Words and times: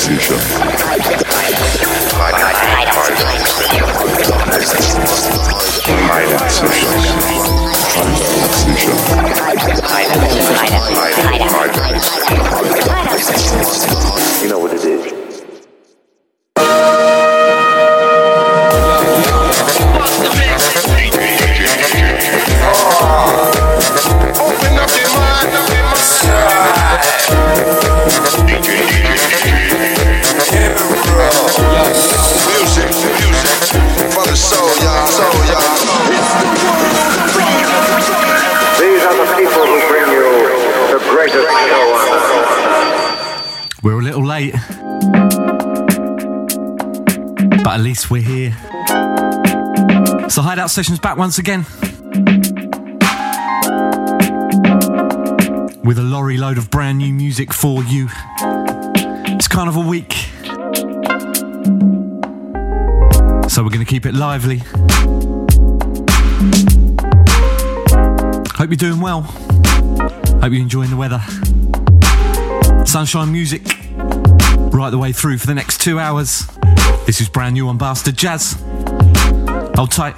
decision. 0.00 0.36
My 2.16 2.32
decision. 2.32 2.90
My 5.90 6.24
decision. 8.30 8.94
My 9.82 10.04
decision. 10.24 11.09
Sessions 50.70 51.00
back 51.00 51.16
once 51.16 51.38
again. 51.38 51.66
With 55.82 55.98
a 55.98 56.02
lorry 56.02 56.38
load 56.38 56.58
of 56.58 56.70
brand 56.70 56.98
new 56.98 57.12
music 57.12 57.52
for 57.52 57.82
you. 57.82 58.08
It's 59.36 59.48
kind 59.48 59.68
of 59.68 59.74
a 59.74 59.80
week. 59.80 60.12
So 63.50 63.64
we're 63.64 63.70
going 63.70 63.84
to 63.84 63.84
keep 63.84 64.06
it 64.06 64.14
lively. 64.14 64.58
Hope 68.54 68.70
you're 68.70 68.76
doing 68.76 69.00
well. 69.00 69.22
Hope 70.40 70.52
you're 70.52 70.62
enjoying 70.62 70.90
the 70.90 70.96
weather. 70.96 71.20
Sunshine 72.86 73.32
music 73.32 73.62
right 74.72 74.90
the 74.90 74.98
way 74.98 75.12
through 75.12 75.38
for 75.38 75.48
the 75.48 75.54
next 75.54 75.80
two 75.80 75.98
hours. 75.98 76.46
This 77.10 77.20
is 77.22 77.28
brand 77.28 77.54
new 77.54 77.66
on 77.66 77.76
Bastard 77.76 78.16
Jazz. 78.16 78.52
Hold 79.74 79.90
tight. 79.90 80.14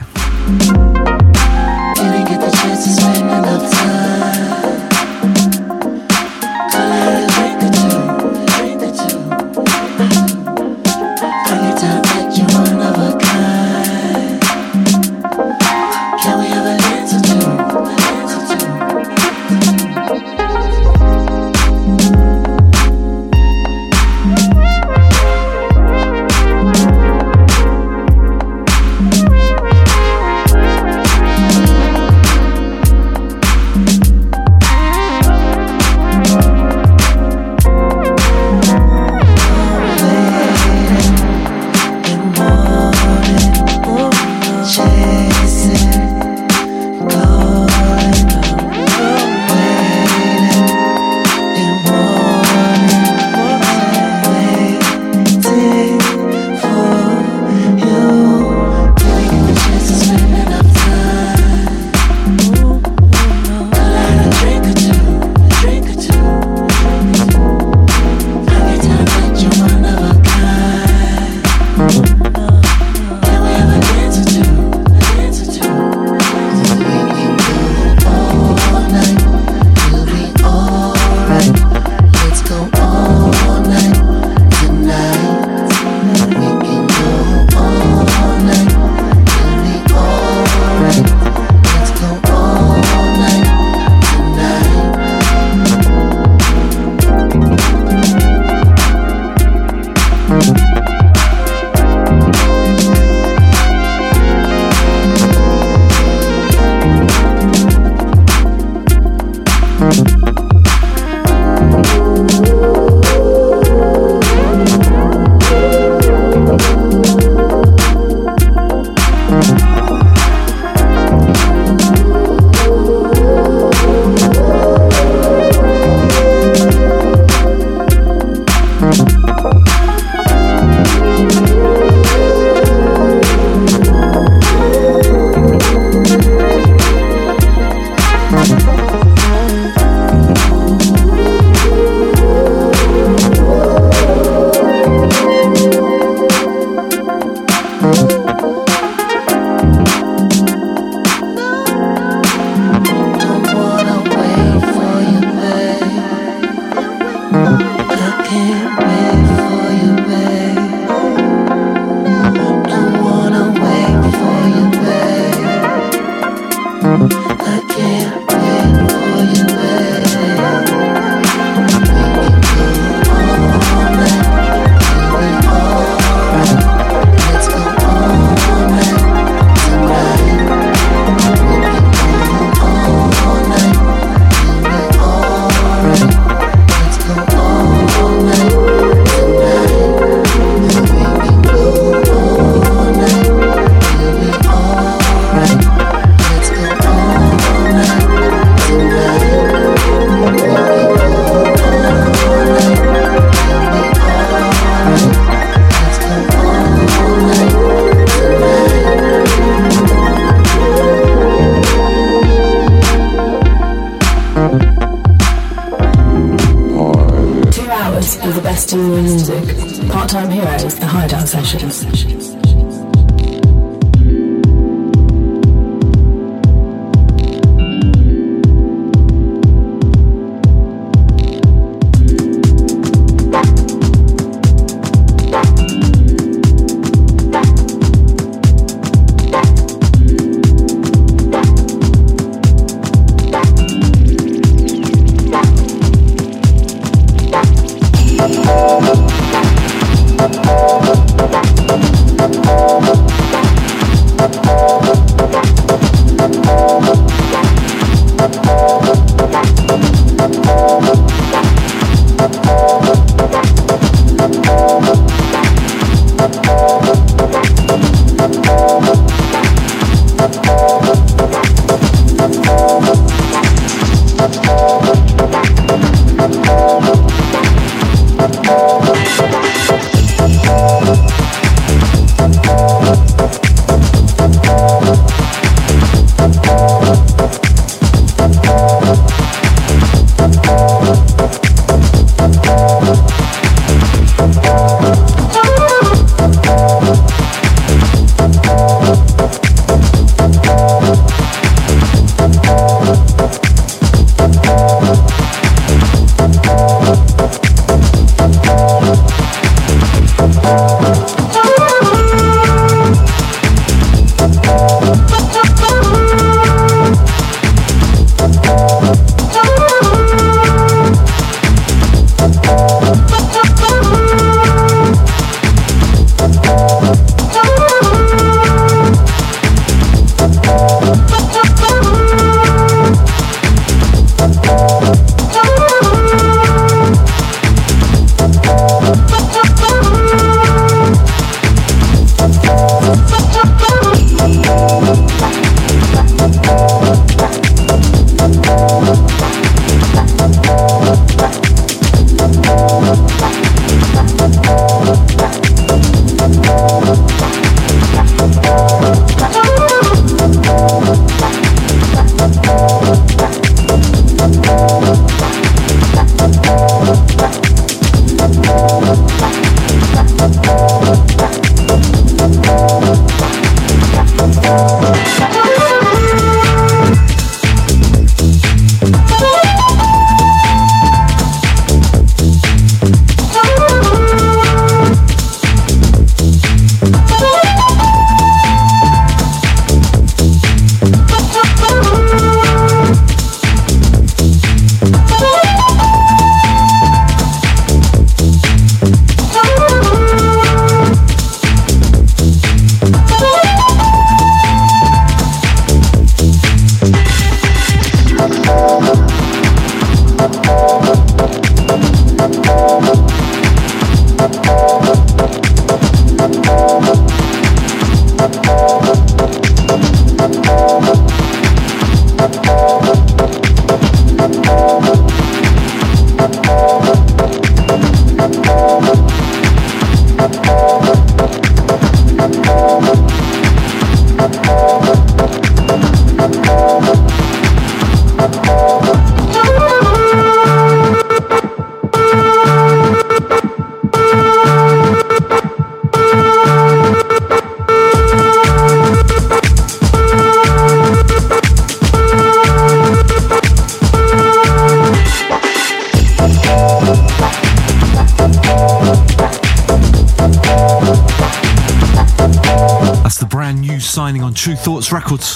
Tru 464.43 464.57
Thoughts 464.57 464.91
Records. 464.91 465.35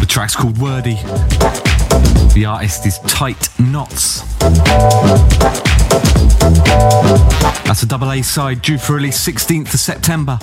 The 0.00 0.06
track's 0.08 0.34
called 0.34 0.56
Wordy. 0.56 0.94
The 2.32 2.46
artist 2.48 2.86
is 2.86 2.98
Titeknots. 3.00 4.24
That's 7.66 7.82
a 7.82 7.86
double 7.86 8.10
A 8.12 8.22
side 8.22 8.62
due 8.62 8.78
for 8.78 8.94
release 8.94 9.22
16th 9.22 9.74
of 9.74 9.80
September. 9.80 10.38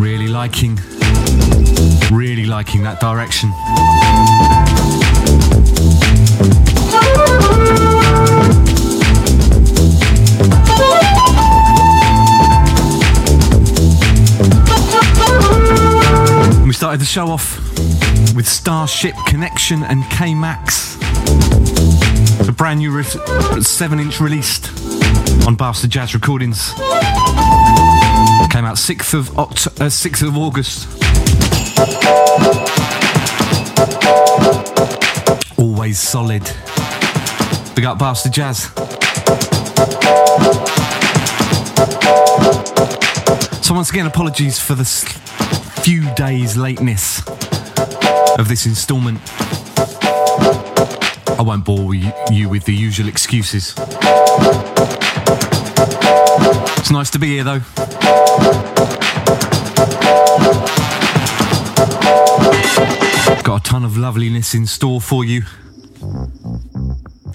Really 0.00 0.28
liking, 0.28 0.76
really 2.10 2.46
liking 2.46 2.84
that 2.84 3.00
direction. 3.00 3.52
We 16.66 16.74
started 16.74 17.00
the 17.00 17.04
show 17.06 17.28
off 17.28 17.58
with 18.36 18.46
Starship 18.46 19.14
Connection 19.26 19.82
and 19.82 20.04
K 20.10 20.34
Max. 20.34 20.96
A 22.48 22.52
brand 22.52 22.78
new 22.80 22.92
re- 22.92 23.02
7 23.62 23.98
inch 23.98 24.20
released 24.20 24.68
on 25.46 25.56
Bastard 25.56 25.90
Jazz 25.90 26.14
Recordings. 26.14 26.72
Came 28.50 28.64
out 28.64 28.76
6th 28.76 29.14
of, 29.14 29.30
Oct- 29.30 29.80
uh, 29.80 29.88
6th 29.88 30.22
of 30.26 30.36
August. 30.36 30.86
Always 35.58 35.98
solid. 35.98 36.69
Big 37.80 37.86
up 37.86 37.98
Bastard 37.98 38.32
Jazz. 38.34 38.64
So 43.64 43.72
once 43.72 43.88
again, 43.88 44.04
apologies 44.04 44.58
for 44.58 44.74
the 44.74 44.84
few 44.84 46.14
days 46.14 46.58
lateness 46.58 47.26
of 48.38 48.48
this 48.48 48.66
instalment. 48.66 49.18
I 51.38 51.42
won't 51.42 51.64
bore 51.64 51.94
you 51.94 52.12
you 52.30 52.50
with 52.50 52.66
the 52.66 52.74
usual 52.74 53.08
excuses. 53.08 53.72
It's 56.76 56.90
nice 56.90 57.08
to 57.12 57.18
be 57.18 57.28
here 57.28 57.44
though. 57.44 57.60
Got 63.42 63.60
a 63.60 63.62
ton 63.62 63.86
of 63.86 63.96
loveliness 63.96 64.54
in 64.54 64.66
store 64.66 65.00
for 65.00 65.24
you. 65.24 65.44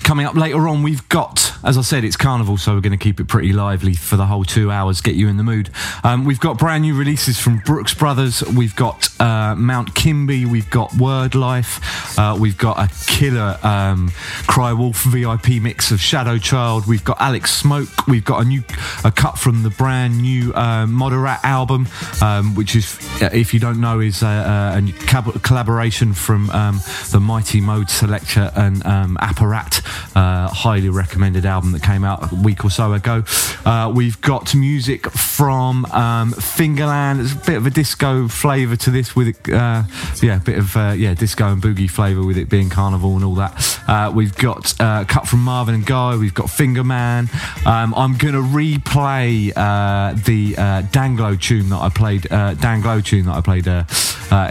Coming 0.05 0.27
up 0.27 0.35
later 0.35 0.67
on, 0.67 0.83
we've 0.83 1.09
got, 1.09 1.51
as 1.65 1.79
I 1.79 1.81
said, 1.81 2.03
it's 2.03 2.15
carnival, 2.15 2.57
so 2.57 2.75
we're 2.75 2.81
going 2.81 2.97
to 2.97 3.03
keep 3.03 3.19
it 3.19 3.27
pretty 3.27 3.51
lively 3.51 3.95
for 3.95 4.17
the 4.17 4.25
whole 4.27 4.43
two 4.43 4.69
hours, 4.69 5.01
get 5.01 5.15
you 5.15 5.27
in 5.27 5.37
the 5.37 5.43
mood. 5.43 5.71
Um, 6.03 6.23
we've 6.23 6.39
got 6.39 6.59
brand 6.59 6.83
new 6.83 6.95
releases 6.95 7.39
from 7.39 7.57
Brookes 7.57 7.95
Brothers, 7.95 8.43
we've 8.55 8.75
got 8.75 9.09
uh, 9.19 9.55
Mount 9.55 9.95
Kimbie, 9.95 10.45
we've 10.45 10.69
got 10.69 10.91
Wordlife, 10.91 11.81
uh, 12.19 12.37
we've 12.39 12.57
got 12.57 12.77
a 12.77 13.05
killer 13.07 13.57
um, 13.63 14.11
Kry 14.45 14.73
Wolf 14.73 15.03
VIP 15.05 15.59
mix 15.59 15.89
of 15.89 15.99
Shadow 15.99 16.37
Child, 16.37 16.85
we've 16.85 17.03
got 17.03 17.19
Alex 17.19 17.51
Smoke, 17.55 18.07
we've 18.07 18.25
got 18.25 18.43
a 18.43 18.47
new 18.47 18.63
a 19.03 19.11
cut 19.11 19.39
from 19.39 19.63
the 19.63 19.71
brand 19.71 20.21
new 20.21 20.53
uh, 20.53 20.85
Moderat 20.85 21.43
album, 21.43 21.87
um, 22.21 22.53
which 22.53 22.75
is, 22.75 22.95
if 23.21 23.55
you 23.55 23.59
don't 23.59 23.81
know, 23.81 24.01
is 24.01 24.21
a, 24.21 24.27
a, 24.27 24.77
a 24.77 25.39
collaboration 25.39 26.13
from 26.13 26.51
um, 26.51 26.79
the 27.11 27.19
Mighty 27.19 27.59
Modeselektor 27.59 28.55
and 28.55 28.85
um, 28.85 29.17
Apparat 29.19 29.81
uh, 30.15 30.47
highly 30.49 30.89
recommended 30.89 31.43
album 31.45 31.54
that 31.63 31.83
came 31.83 32.03
out 32.03 32.31
a 32.31 32.35
week 32.35 32.63
or 32.65 32.69
so 32.69 32.93
ago. 32.93 33.23
Uh, 33.65 33.91
we've 33.93 34.19
got 34.21 34.53
music 34.53 35.09
from 35.11 35.85
um, 35.85 36.31
Fingerland. 36.33 37.19
There's 37.19 37.33
a 37.33 37.45
bit 37.45 37.57
of 37.57 37.65
a 37.65 37.69
disco 37.69 38.27
flavour 38.27 38.75
to 38.75 38.91
this, 38.91 39.15
with 39.15 39.29
it, 39.29 39.53
uh, 39.53 39.83
yeah, 40.21 40.37
a 40.37 40.39
bit 40.39 40.57
of 40.57 40.75
uh, 40.75 40.93
yeah 40.95 41.13
disco 41.13 41.51
and 41.51 41.61
boogie 41.61 41.89
flavour 41.89 42.23
with 42.25 42.37
it 42.37 42.49
being 42.49 42.69
carnival 42.69 43.15
and 43.15 43.23
all 43.23 43.35
that. 43.35 43.79
Uh, 43.87 44.11
we've 44.13 44.35
got 44.35 44.79
uh, 44.79 45.05
cut 45.05 45.27
from 45.27 45.39
Marvin 45.39 45.75
and 45.75 45.85
Guy. 45.85 46.15
We've 46.15 46.33
got 46.33 46.47
Fingerman. 46.47 47.29
Um, 47.65 47.93
I'm 47.95 48.17
gonna 48.17 48.41
replay 48.41 49.51
uh, 49.55 50.13
the 50.25 50.53
Danglo 50.53 51.39
tune 51.39 51.69
that 51.69 51.79
I 51.79 51.89
played, 51.89 52.23
Danglo 52.23 53.03
tune 53.03 53.25
that 53.25 53.35
I 53.35 53.41
played 53.41 53.67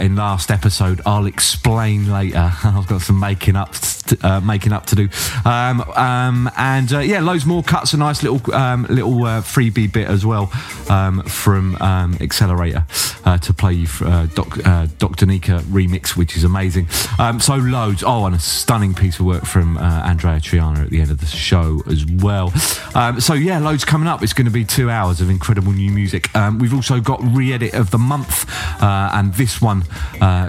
in 0.03 0.15
last 0.15 0.51
episode. 0.51 1.01
I'll 1.05 1.25
explain 1.25 2.11
later. 2.11 2.51
I've 2.63 2.87
got 2.87 3.01
some 3.01 3.19
making 3.19 3.55
up, 3.55 3.73
to, 3.73 4.41
making 4.43 4.73
up 4.73 4.85
to 4.87 4.95
do. 4.95 5.09
Um, 5.45 5.81
um, 5.81 6.51
and 6.57 6.84
uh, 6.93 6.99
yeah, 6.99 7.19
loads 7.19 7.45
more 7.45 7.63
cuts. 7.63 7.93
A 7.93 7.97
nice 7.97 8.23
little 8.23 8.53
um, 8.53 8.85
little 8.89 9.23
uh, 9.25 9.41
freebie 9.41 9.91
bit 9.91 10.07
as 10.07 10.25
well 10.25 10.51
um, 10.89 11.23
from 11.23 11.75
um, 11.81 12.15
XLR8R 12.15 13.25
uh, 13.25 13.37
to 13.37 13.53
play 13.53 13.73
you 13.73 13.87
for, 13.87 14.05
uh, 14.05 14.27
Doc, 14.27 14.57
Dr. 14.97 15.25
Nika 15.25 15.59
remix, 15.69 16.15
which 16.15 16.35
is 16.35 16.43
amazing. 16.43 16.87
Um, 17.19 17.39
so 17.39 17.55
loads. 17.55 18.03
Oh, 18.05 18.25
and 18.25 18.35
a 18.35 18.39
stunning 18.39 18.93
piece 18.93 19.19
of 19.19 19.25
work 19.25 19.45
from 19.45 19.77
Andreya 19.77 20.41
Triana 20.41 20.83
at 20.83 20.89
the 20.89 21.01
end 21.01 21.11
of 21.11 21.19
the 21.19 21.25
show 21.25 21.81
as 21.87 22.05
well. 22.05 22.53
Um, 22.93 23.19
so 23.19 23.33
yeah, 23.33 23.59
loads 23.59 23.85
coming 23.85 24.07
up. 24.07 24.21
It's 24.21 24.33
going 24.33 24.45
to 24.45 24.51
be 24.51 24.65
two 24.65 24.89
hours 24.89 25.21
of 25.21 25.29
incredible 25.29 25.71
new 25.71 25.91
music. 25.91 26.29
We've 26.59 26.73
also 26.73 26.99
got 26.99 27.21
re-edit 27.23 27.73
of 27.73 27.91
the 27.91 27.97
month, 27.97 28.45
and 28.81 29.33
this 29.35 29.61
one 29.61 29.83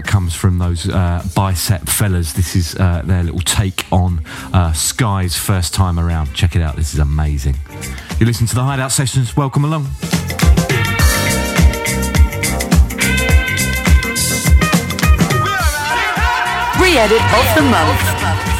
comes 0.02 0.34
from 0.34 0.58
those 0.58 0.86
bicep 1.34 1.88
fellas. 1.88 2.32
This 2.32 2.56
is 2.56 2.72
their 2.72 3.22
little 3.22 3.40
take 3.40 3.86
on 3.92 4.24
Sky's 4.74 5.36
first 5.36 5.74
time 5.74 5.98
around. 5.98 6.25
Check 6.35 6.56
it 6.56 6.62
out. 6.62 6.76
This 6.76 6.92
is 6.95 7.00
amazing. 7.00 7.56
You 8.18 8.26
listen 8.26 8.47
to 8.47 8.54
the 8.54 8.62
Hideout 8.62 8.92
Sessions. 8.92 9.37
Welcome 9.37 9.64
along. 9.64 9.85
Re-edit 16.80 17.23
of 17.23 17.54
the 17.54 17.62
month. 17.62 18.55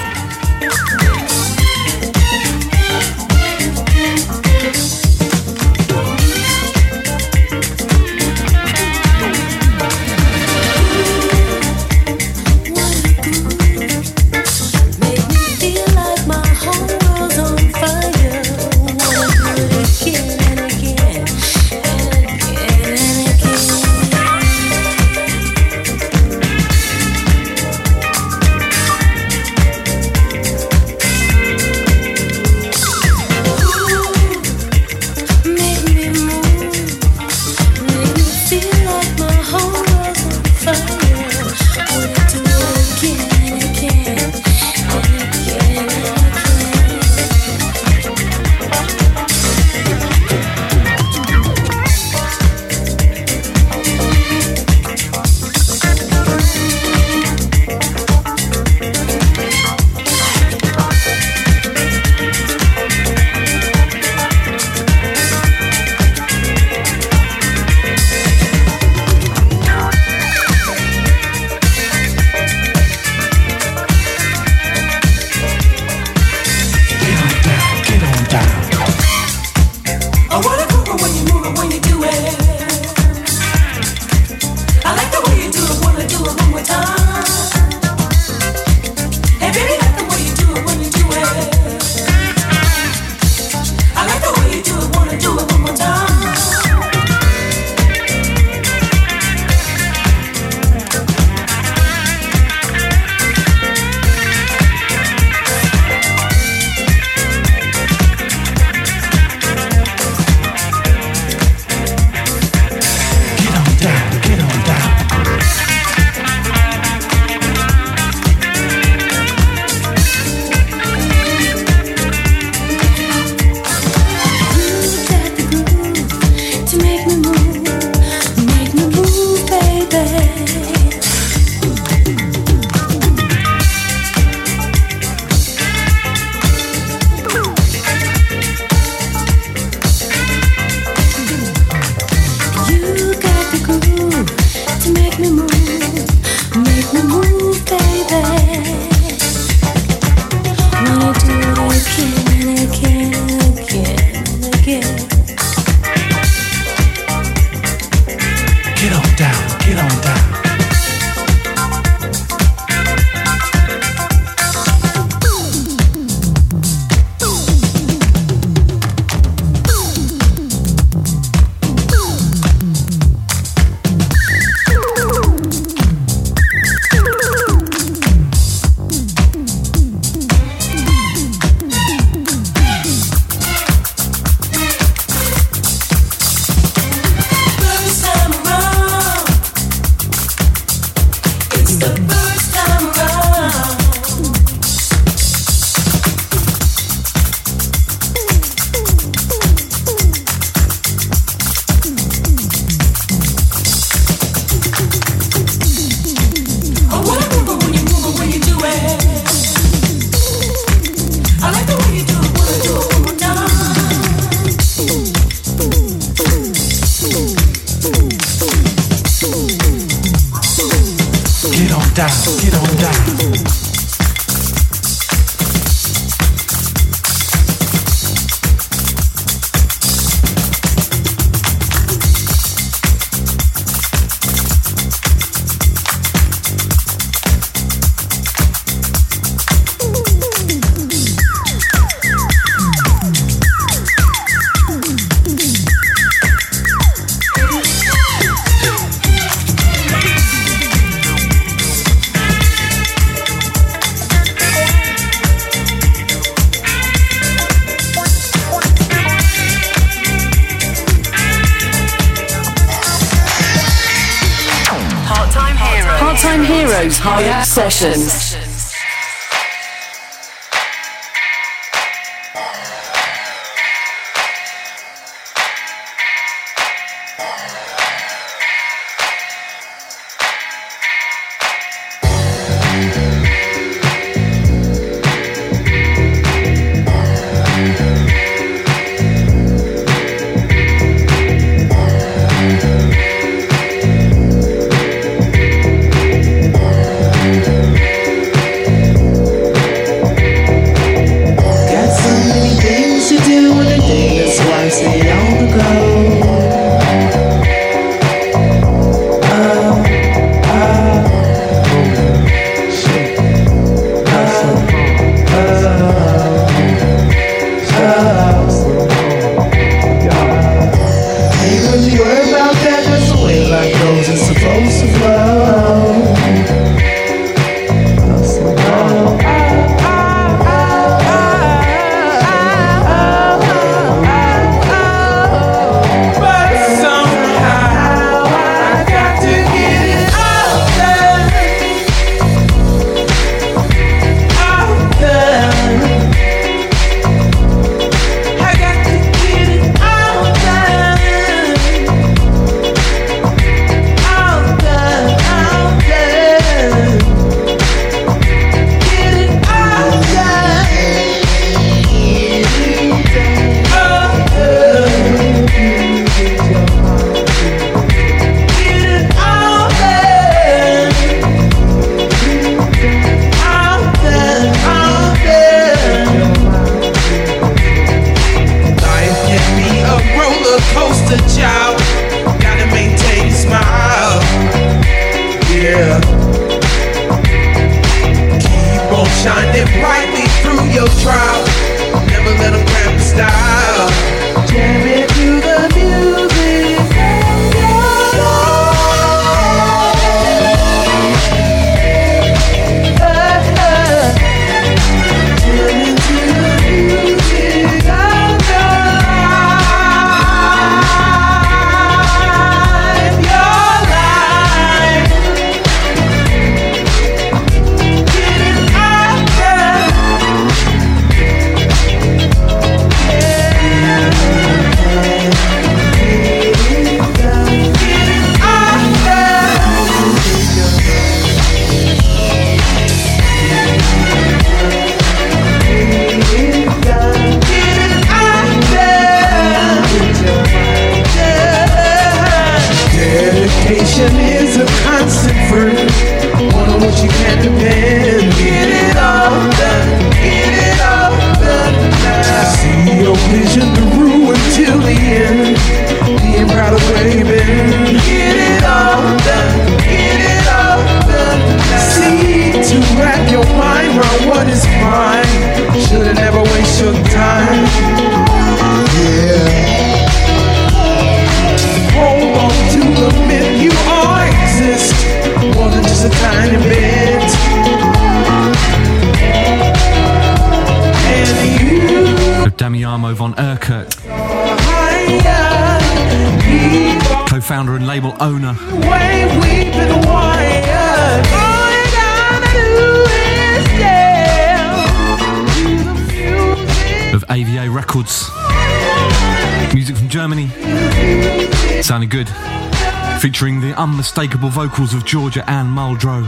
Featuring 503.21 503.61
the 503.61 503.75
unmistakable 503.77 504.49
vocals 504.49 504.95
of 504.95 505.05
Georgia 505.05 505.49
Anne 505.49 505.69
Muldrow. 505.69 506.23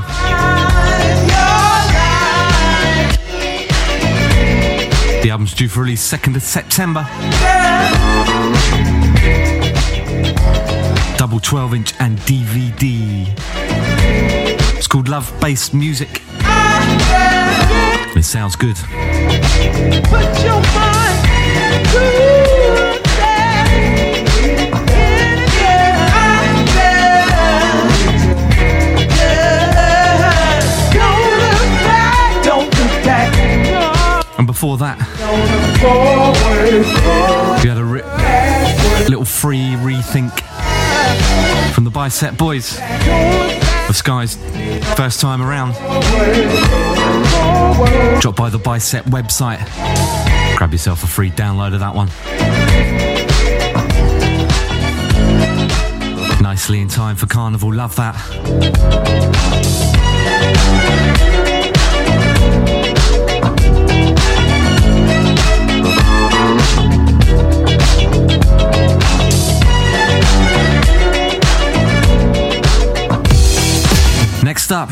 The 5.23 5.31
album's 5.31 5.53
due 5.53 5.69
for 5.69 5.81
release 5.81 6.11
2nd 6.11 6.37
of 6.37 6.43
September. 6.43 7.07
Double 11.19 11.41
12 11.41 11.75
inch 11.75 11.95
and 11.99 12.19
DVD. 12.21 13.27
It's 14.77 14.87
called 14.87 15.09
Love 15.09 15.33
Based 15.41 15.75
Music. 15.75 16.23
It 18.17 18.25
sounds 18.25 18.57
good. 18.57 18.77
Before 34.59 34.77
that, 34.77 34.99
we 37.63 37.69
had 37.69 37.79
a 37.79 37.85
ri- 37.85 38.03
little 39.09 39.25
free 39.25 39.77
rethink 39.77 40.33
from 41.73 41.85
the 41.85 41.91
Bicep 41.91 42.37
Boys. 42.37 42.77
The 42.77 43.93
Sky's 43.93 44.35
first 44.97 45.21
time 45.21 45.43
around. 45.43 45.75
Drop 48.21 48.35
by 48.35 48.51
the 48.51 48.59
Bicep 48.59 49.05
website. 49.05 49.65
Grab 50.57 50.73
yourself 50.73 51.05
a 51.05 51.07
free 51.07 51.31
download 51.31 51.73
of 51.75 51.79
that 51.79 51.95
one. 51.95 52.09
Nicely 56.43 56.81
in 56.81 56.89
time 56.89 57.15
for 57.15 57.27
Carnival. 57.27 57.73
Love 57.73 57.95
that. 57.95 58.17
Next 74.59 74.73
up. 74.73 74.91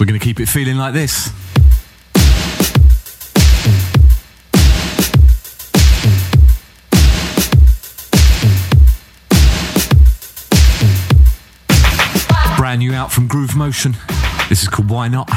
We're 0.00 0.06
going 0.06 0.18
to 0.18 0.24
keep 0.24 0.40
it 0.40 0.46
feeling 0.46 0.78
like 0.78 0.94
this. 0.94 1.28
Brand 12.56 12.78
new 12.78 12.94
out 12.94 13.12
from 13.12 13.28
Groove 13.28 13.54
Motion. 13.54 13.98
This 14.48 14.62
is 14.62 14.68
called 14.68 14.88
Why 14.88 15.08
Not. 15.08 15.28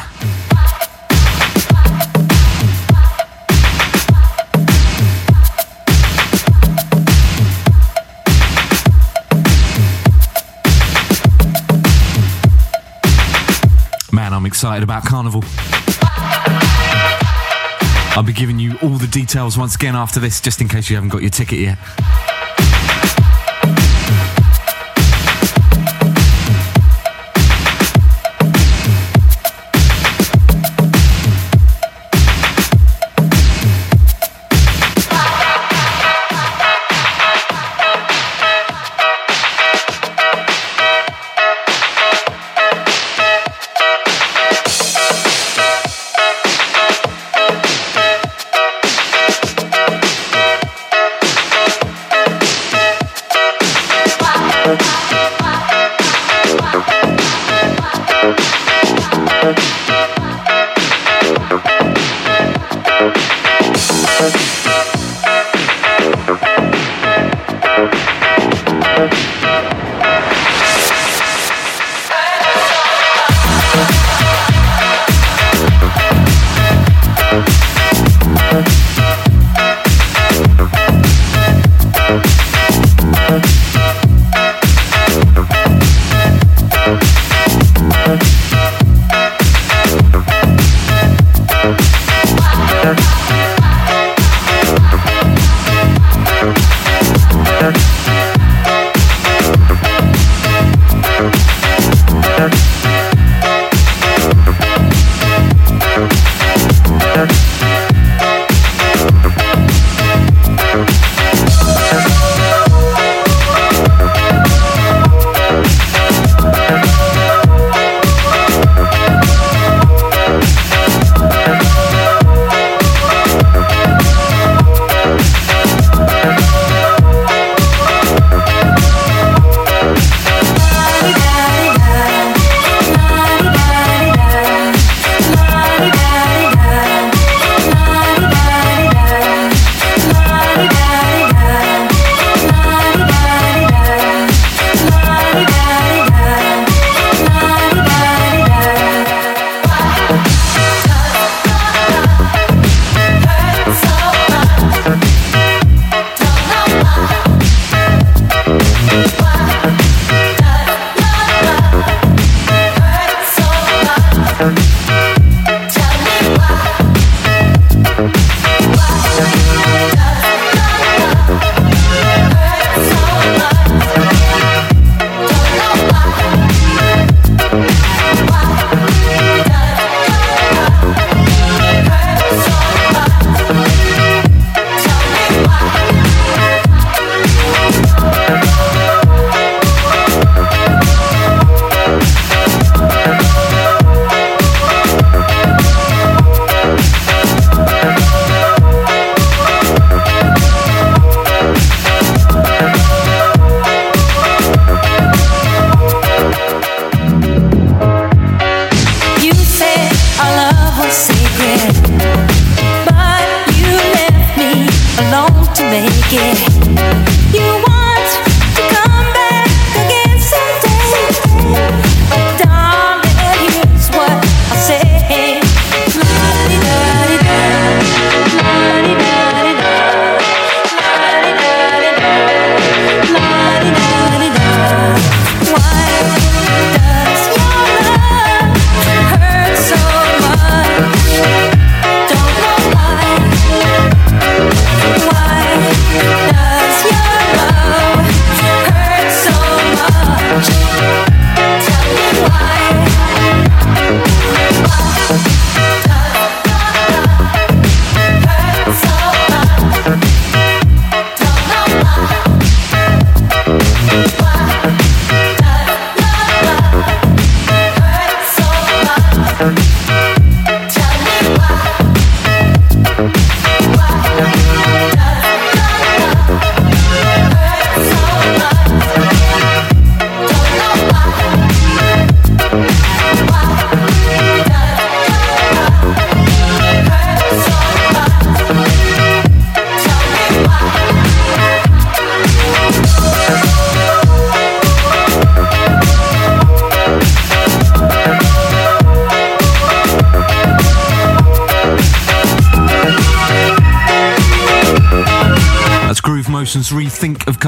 Excited 14.52 14.84
about 14.84 15.06
Carnival. 15.06 15.42
I'll 18.18 18.22
be 18.22 18.34
giving 18.34 18.60
you 18.60 18.78
all 18.82 18.98
the 18.98 19.08
details 19.08 19.58
once 19.58 19.76
again 19.76 19.96
after 19.96 20.20
this, 20.20 20.42
just 20.42 20.60
in 20.60 20.68
case 20.68 20.90
you 20.90 20.98
haven't 20.98 21.08
got 21.08 21.22
your 21.22 21.30
ticket 21.30 21.60
yet. 21.60 21.78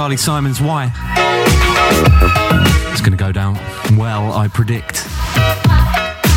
Carly 0.04 0.18
Simon's 0.18 0.60
Why. 0.60 0.92
It's 2.92 3.00
going 3.00 3.14
to 3.14 3.18
go 3.18 3.32
down 3.32 3.56
well, 3.96 4.34
I 4.34 4.50
predict. 4.50 5.08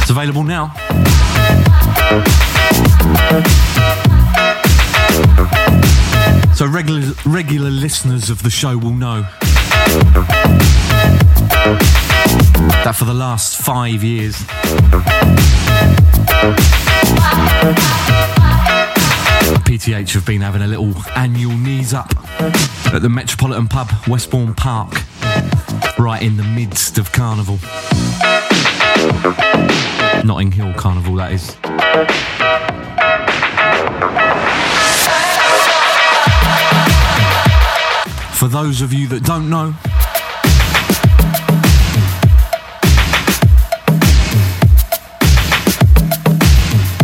It's 0.02 0.08
available 0.08 0.44
now. 0.44 0.72
So 6.54 6.64
regular 6.68 7.12
regular 7.24 7.70
listeners 7.70 8.30
of 8.30 8.44
the 8.44 8.50
show 8.50 8.78
will 8.78 8.94
know 8.94 9.22
that 12.84 12.94
for 12.96 13.04
the 13.04 13.14
last 13.14 13.56
five 13.56 14.04
years 14.04 14.36
PTH 19.76 20.14
have 20.14 20.24
been 20.24 20.40
having 20.40 20.62
a 20.62 20.66
little 20.66 20.94
annual 21.16 21.52
knees 21.52 21.92
up 21.92 22.10
at 22.40 23.02
the 23.02 23.10
Metropolitan 23.10 23.68
Pub, 23.68 23.90
Westbourne 24.08 24.54
Park, 24.54 24.90
right 25.98 26.22
in 26.22 26.38
the 26.38 26.42
midst 26.42 26.96
of 26.96 27.12
Carnival. 27.12 27.58
Notting 30.24 30.50
Hill 30.50 30.72
Carnival, 30.72 31.16
that 31.16 31.32
is. 31.32 31.50
For 38.38 38.48
those 38.48 38.80
of 38.80 38.94
you 38.94 39.08
that 39.08 39.24
don't 39.24 39.50
know, 39.50 39.74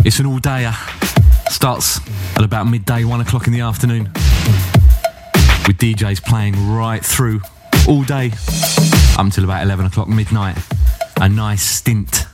it's 0.03 0.17
an 0.17 0.25
all 0.25 0.39
dayer. 0.39 0.73
Starts 1.51 1.99
at 2.35 2.43
about 2.43 2.67
midday, 2.67 3.03
one 3.03 3.21
o'clock 3.21 3.47
in 3.47 3.53
the 3.53 3.61
afternoon, 3.61 4.03
with 5.67 5.77
DJs 5.77 6.23
playing 6.23 6.71
right 6.71 7.03
through 7.03 7.41
all 7.87 8.03
day 8.03 8.31
up 9.13 9.19
until 9.19 9.43
about 9.43 9.63
11 9.63 9.85
o'clock 9.85 10.07
midnight. 10.07 10.57
A 11.21 11.29
nice 11.29 11.61
stint. 11.63 12.25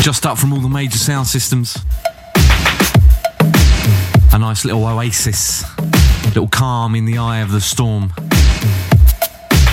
Just 0.00 0.26
up 0.26 0.38
from 0.38 0.52
all 0.52 0.60
the 0.60 0.68
major 0.68 0.98
sound 0.98 1.26
systems. 1.26 1.78
A 4.32 4.38
nice 4.38 4.64
little 4.64 4.84
oasis, 4.86 5.64
little 6.26 6.48
calm 6.48 6.94
in 6.94 7.04
the 7.04 7.18
eye 7.18 7.40
of 7.40 7.50
the 7.50 7.60
storm. 7.60 8.12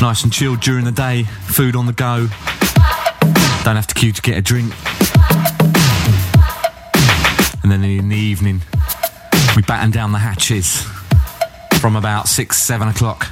Nice 0.02 0.24
and 0.24 0.32
chilled 0.32 0.62
during 0.62 0.86
the 0.86 0.92
day, 0.92 1.24
food 1.24 1.76
on 1.76 1.86
the 1.86 1.94
go. 1.94 2.28
Don't 3.64 3.76
have 3.76 3.88
to 3.88 3.94
queue 3.94 4.12
to 4.12 4.22
get 4.22 4.38
a 4.38 4.42
drink. 4.42 4.74
And 7.64 7.72
then 7.72 7.84
in 7.84 8.10
the 8.10 8.16
evening, 8.16 8.62
we 9.56 9.62
batten 9.62 9.92
down 9.92 10.12
the 10.12 10.20
hatches 10.20 10.86
from 11.80 11.96
about 11.96 12.28
six, 12.28 12.58
seven 12.62 12.88
o'clock. 12.88 13.28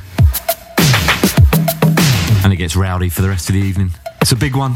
And 2.43 2.53
it 2.53 2.57
gets 2.57 2.75
rowdy 2.75 3.09
for 3.09 3.21
the 3.21 3.29
rest 3.29 3.49
of 3.49 3.55
the 3.55 3.61
evening. 3.61 3.91
It's 4.21 4.31
a 4.31 4.35
big 4.35 4.55
one. 4.55 4.73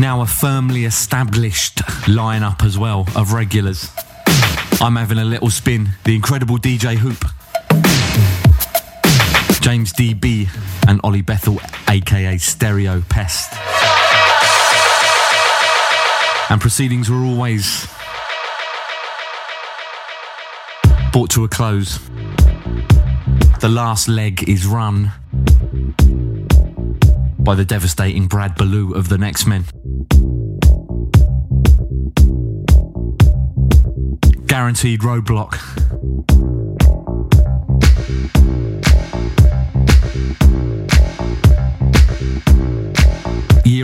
Now 0.00 0.20
a 0.20 0.26
firmly 0.26 0.84
established 0.84 1.76
lineup 2.06 2.64
as 2.64 2.78
well 2.78 3.06
of 3.14 3.32
regulars. 3.32 3.90
I'm 4.80 4.96
having 4.96 5.18
a 5.18 5.24
little 5.24 5.50
spin. 5.50 5.90
The 6.04 6.14
incredible 6.14 6.58
DJ 6.58 6.96
Hoop. 6.96 7.24
James 9.64 9.94
DB 9.94 10.46
and 10.86 11.00
Ollie 11.04 11.22
Bethel, 11.22 11.58
aka 11.88 12.36
Stereo 12.36 13.00
Pest. 13.08 13.54
And 16.50 16.60
proceedings 16.60 17.08
were 17.08 17.24
always 17.24 17.88
brought 21.12 21.30
to 21.30 21.44
a 21.44 21.48
close. 21.48 21.98
The 23.62 23.70
last 23.70 24.06
leg 24.06 24.46
is 24.46 24.66
run 24.66 25.12
by 27.38 27.54
the 27.54 27.64
devastating 27.64 28.26
Brad 28.26 28.56
Baloo 28.56 28.92
of 28.92 29.08
the 29.08 29.16
Nextmen. 29.16 29.64
Guaranteed 34.46 35.00
roadblock. 35.00 35.58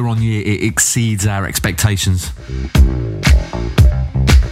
Year 0.01 0.09
on 0.09 0.23
year, 0.23 0.41
it 0.41 0.63
exceeds 0.63 1.27
our 1.27 1.45
expectations. 1.45 2.33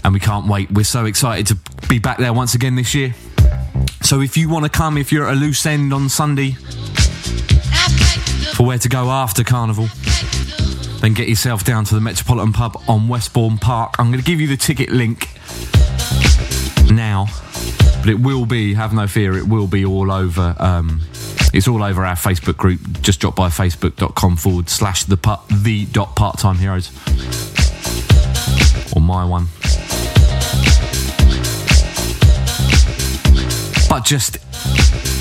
And 0.05 0.13
we 0.13 0.21
can't 0.21 0.47
wait. 0.47 0.71
We're 0.71 0.85
so 0.85 1.07
excited 1.07 1.47
to 1.47 1.87
be 1.89 1.99
back 1.99 2.19
there 2.19 2.35
once 2.35 2.55
again 2.55 2.75
this 2.75 2.95
year. 2.95 3.15
So 4.03 4.21
if 4.21 4.37
you 4.37 4.51
want 4.51 4.67
to 4.67 4.69
come, 4.69 4.99
if 4.99 5.11
you're 5.11 5.27
at 5.27 5.33
a 5.33 5.41
loose 5.41 5.65
end 5.65 5.95
on 5.95 6.11
Sunday 6.11 6.51
for 8.53 8.67
where 8.67 8.77
to 8.77 8.91
go 8.91 9.09
after 9.09 9.43
Carnival, 9.43 9.89
then 11.01 11.15
get 11.15 11.31
yourself 11.31 11.65
down 11.65 11.87
to 11.87 11.95
the 11.95 12.03
Metropolitan 12.03 12.53
Pub 12.53 12.83
on 12.87 13.09
Westbourne 13.09 13.57
Park. 13.57 13.95
I'm 13.99 14.09
going 14.09 14.23
to 14.23 14.31
give 14.31 14.43
you 14.43 14.49
the 14.49 14.57
ticket 14.59 14.91
link 14.91 15.31
now, 16.91 17.29
but 18.01 18.11
it 18.11 18.21
will 18.21 18.45
be, 18.45 18.75
have 18.75 18.93
no 18.93 19.07
fear, 19.07 19.35
it 19.39 19.49
will 19.49 19.67
be 19.67 19.87
all 19.87 20.13
over. 20.13 20.55
Um, 20.59 21.01
it's 21.53 21.69
all 21.69 21.83
over 21.83 22.05
our 22.05 22.15
Facebook 22.15 22.57
group. 22.57 22.81
Just 23.01 23.21
drop 23.21 23.37
by 23.37 23.49
facebook.com 23.49 24.37
forward 24.37 24.69
slash 24.69 25.05
the, 25.05 25.17
part, 25.17 25.41
the 25.49 25.87
dot 25.87 26.15
part 26.17 26.39
time 26.39 26.57
heroes. 26.57 26.91
Or 28.95 29.01
my 29.01 29.25
one. 29.25 29.47
But 33.89 34.05
just 34.05 34.39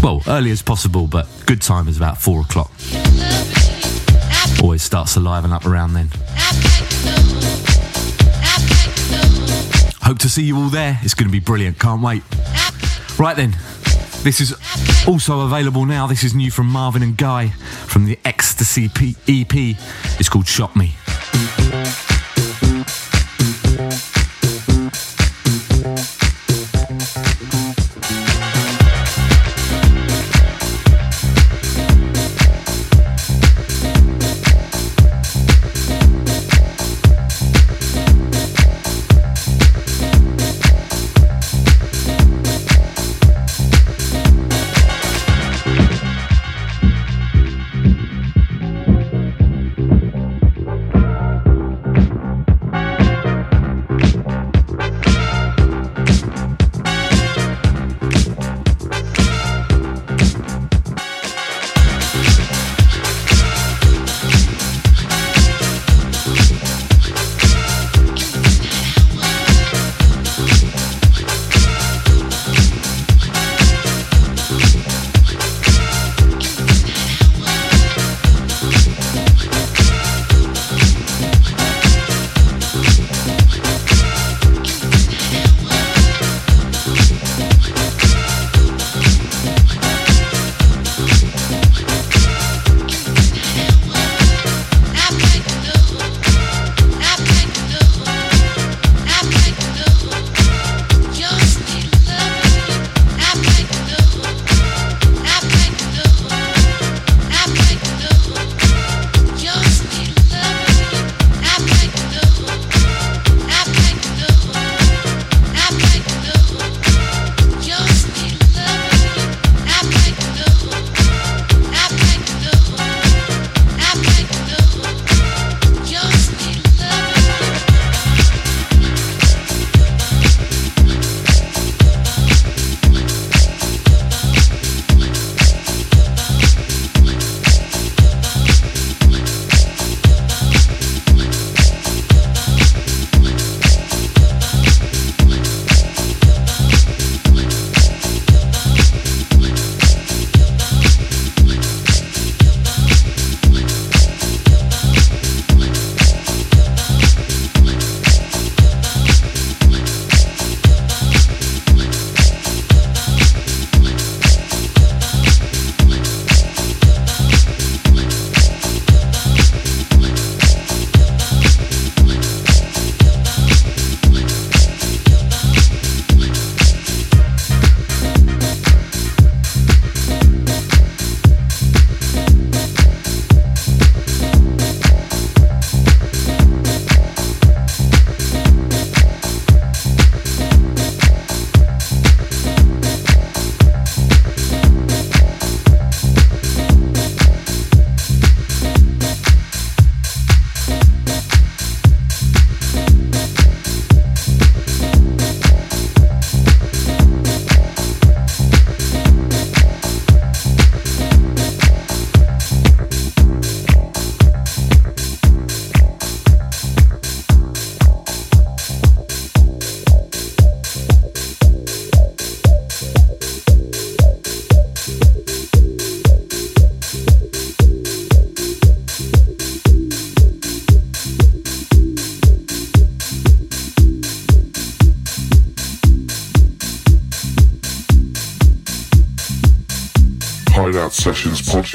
well, 0.00 0.22
early 0.28 0.52
as 0.52 0.62
possible, 0.62 1.08
but 1.08 1.26
good 1.46 1.60
time 1.60 1.88
is 1.88 1.96
about 1.96 2.18
four 2.18 2.42
o'clock. 2.42 2.70
Always 4.62 4.82
starts 4.82 5.14
to 5.14 5.20
liven 5.20 5.52
up 5.52 5.66
around 5.66 5.94
then. 5.94 6.10
Hope 10.02 10.18
to 10.18 10.28
see 10.28 10.44
you 10.44 10.56
all 10.56 10.68
there. 10.68 11.00
It's 11.02 11.14
going 11.14 11.28
to 11.28 11.32
be 11.32 11.40
brilliant. 11.40 11.80
Can't 11.80 12.00
wait. 12.00 12.22
Right 13.18 13.34
then, 13.36 13.56
this 14.22 14.40
is 14.40 14.54
also 15.08 15.40
available 15.40 15.84
now. 15.84 16.06
This 16.06 16.22
is 16.22 16.32
new 16.32 16.52
from 16.52 16.66
Marvin 16.66 17.02
and 17.02 17.16
Guy 17.16 17.48
from 17.48 18.04
the 18.04 18.20
Ecstasy 18.24 18.84
EP. 18.84 19.76
It's 20.20 20.28
called 20.28 20.46
Shot 20.46 20.76
Me. 20.76 20.94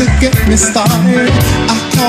To 0.06 0.20
get 0.20 0.48
me 0.50 0.58
started. 0.58 1.63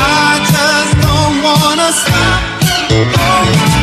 I 0.00 0.38
just 0.50 0.92
don't 1.02 1.42
wanna 1.42 1.92
stop. 1.92 3.77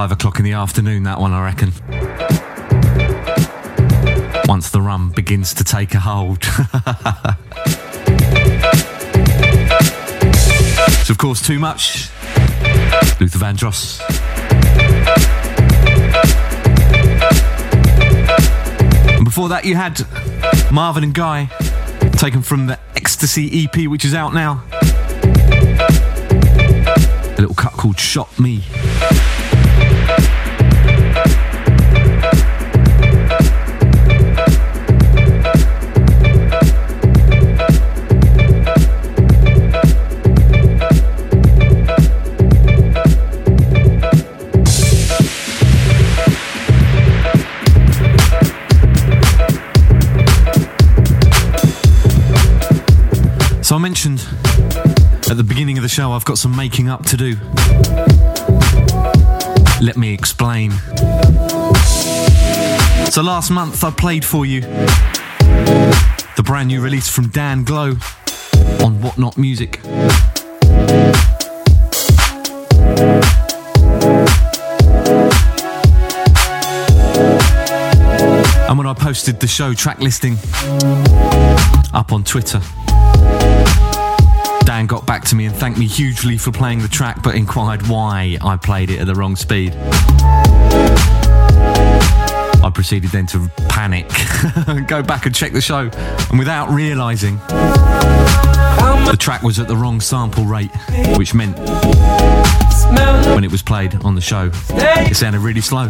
Five 0.00 0.12
o'clock 0.12 0.38
in 0.38 0.46
the 0.46 0.52
afternoon, 0.52 1.02
that 1.02 1.20
one, 1.20 1.30
I 1.30 1.44
reckon. 1.44 1.72
Once 4.46 4.70
the 4.70 4.80
rum 4.80 5.10
begins 5.10 5.52
to 5.52 5.62
take 5.62 5.92
a 5.92 6.00
hold. 6.00 6.42
so, 11.04 11.12
of 11.12 11.18
course, 11.18 11.46
too 11.46 11.58
much. 11.58 12.08
Luther 13.20 13.38
Vandross. 13.38 14.00
And 19.16 19.24
before 19.26 19.50
that, 19.50 19.66
you 19.66 19.74
had 19.74 20.00
Marvin 20.72 21.04
and 21.04 21.12
Guy, 21.12 21.50
taken 22.12 22.40
from 22.40 22.68
the 22.68 22.78
Ecstasy 22.96 23.66
EP, 23.66 23.86
which 23.86 24.06
is 24.06 24.14
out 24.14 24.32
now. 24.32 24.64
A 27.36 27.38
little 27.38 27.54
cut 27.54 27.74
called 27.74 28.00
Shot 28.00 28.40
Me. 28.40 28.64
Show 56.10 56.16
I've 56.16 56.24
got 56.24 56.38
some 56.38 56.56
making 56.56 56.88
up 56.88 57.04
to 57.06 57.16
do. 57.16 57.36
Let 59.80 59.96
me 59.96 60.12
explain. 60.12 60.72
So 63.10 63.22
last 63.22 63.50
month 63.50 63.84
I 63.84 63.92
played 63.96 64.24
for 64.24 64.44
you 64.44 64.62
the 64.62 66.42
brand 66.44 66.68
new 66.68 66.80
release 66.80 67.08
from 67.08 67.26
Danglo 67.26 67.92
on 68.84 68.98
Wotnot 68.98 69.38
Music. 69.38 69.80
And 78.68 78.78
when 78.78 78.86
I 78.86 78.94
posted 78.94 79.38
the 79.38 79.46
show 79.46 79.74
track 79.74 80.00
listing 80.00 80.38
up 81.94 82.12
on 82.12 82.24
Twitter, 82.24 82.60
got 84.90 85.06
back 85.06 85.24
to 85.24 85.36
me 85.36 85.46
and 85.46 85.54
thanked 85.54 85.78
me 85.78 85.86
hugely 85.86 86.36
for 86.36 86.50
playing 86.50 86.80
the 86.80 86.88
track, 86.88 87.22
but 87.22 87.36
inquired 87.36 87.86
why 87.86 88.36
I 88.42 88.56
played 88.56 88.90
it 88.90 88.98
at 88.98 89.06
the 89.06 89.14
wrong 89.14 89.36
speed. 89.36 89.72
I 92.62 92.70
proceeded 92.74 93.10
then 93.12 93.26
to 93.28 93.48
panic, 93.68 94.08
go 94.88 95.00
back 95.00 95.26
and 95.26 95.34
check 95.34 95.52
the 95.52 95.60
show, 95.60 95.88
and 96.30 96.38
without 96.40 96.70
realising, 96.70 97.36
the 99.06 99.16
track 99.16 99.44
was 99.44 99.60
at 99.60 99.68
the 99.68 99.76
wrong 99.76 100.00
sample 100.00 100.42
rate, 100.42 100.72
which 101.16 101.34
meant 101.34 101.56
when 103.32 103.44
it 103.44 103.52
was 103.52 103.62
played 103.62 103.94
on 104.02 104.16
the 104.16 104.20
show, 104.20 104.50
it 104.70 105.16
sounded 105.16 105.38
really 105.38 105.60
slow. 105.60 105.86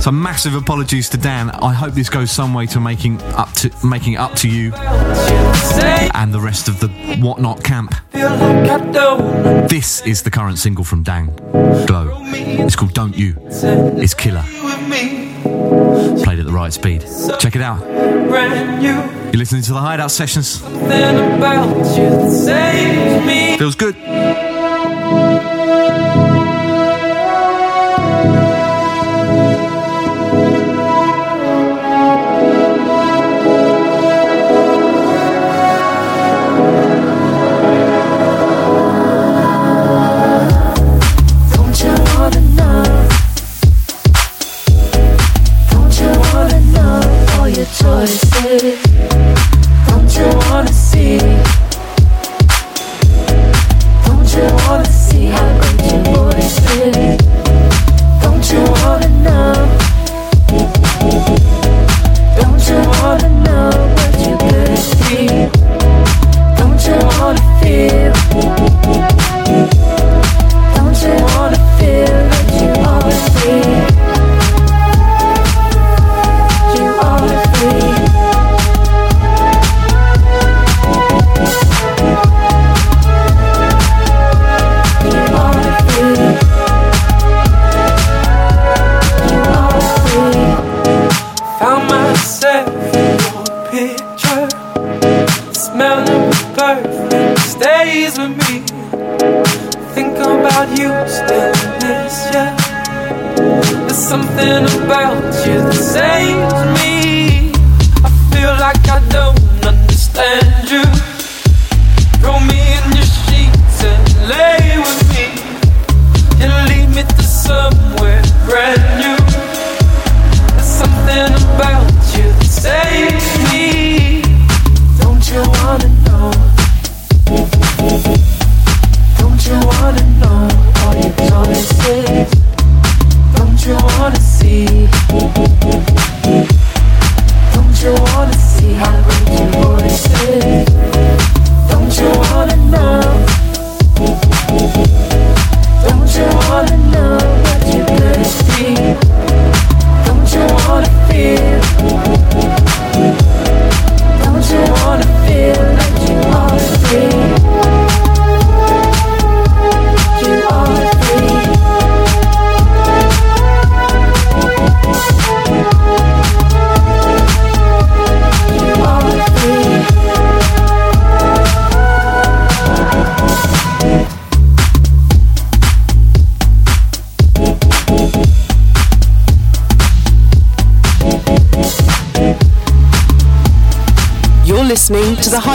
So 0.00 0.12
massive 0.12 0.54
apologies 0.54 1.08
to 1.10 1.16
Dan. 1.16 1.50
I 1.50 1.72
hope 1.72 1.94
this 1.94 2.08
goes 2.08 2.30
some 2.30 2.54
way 2.54 2.66
to 2.66 2.78
making 2.78 3.20
up 3.34 3.52
to 3.54 3.70
making 3.84 4.12
it 4.12 4.16
up 4.16 4.34
to 4.36 4.48
you 4.48 4.72
and 6.14 6.32
the 6.32 6.40
rest 6.40 6.68
of 6.68 6.78
the 6.78 6.86
Wotnot 7.18 7.64
camp. 7.64 7.92
This 9.68 10.02
is 10.06 10.22
the 10.22 10.30
current 10.30 10.58
single 10.58 10.84
from 10.84 11.02
Dan 11.02 11.34
Glow. 11.86 12.12
It's 12.32 12.76
called 12.76 12.94
Don't 12.94 13.16
You. 13.16 13.34
It's 13.50 14.14
killer. 14.14 14.44
Played 16.22 16.38
at 16.38 16.46
the 16.46 16.52
right 16.52 16.72
speed. 16.72 17.04
Check 17.40 17.56
it 17.56 17.62
out. 17.62 17.80
You're 19.32 19.32
listening 19.38 19.62
to 19.62 19.72
the 19.72 19.80
Hideout 19.80 20.10
Sessions. 20.12 20.58
Feels 23.58 23.74
good. 23.74 23.96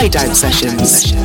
Hideout 0.02 0.34
Sessions. 0.34 1.21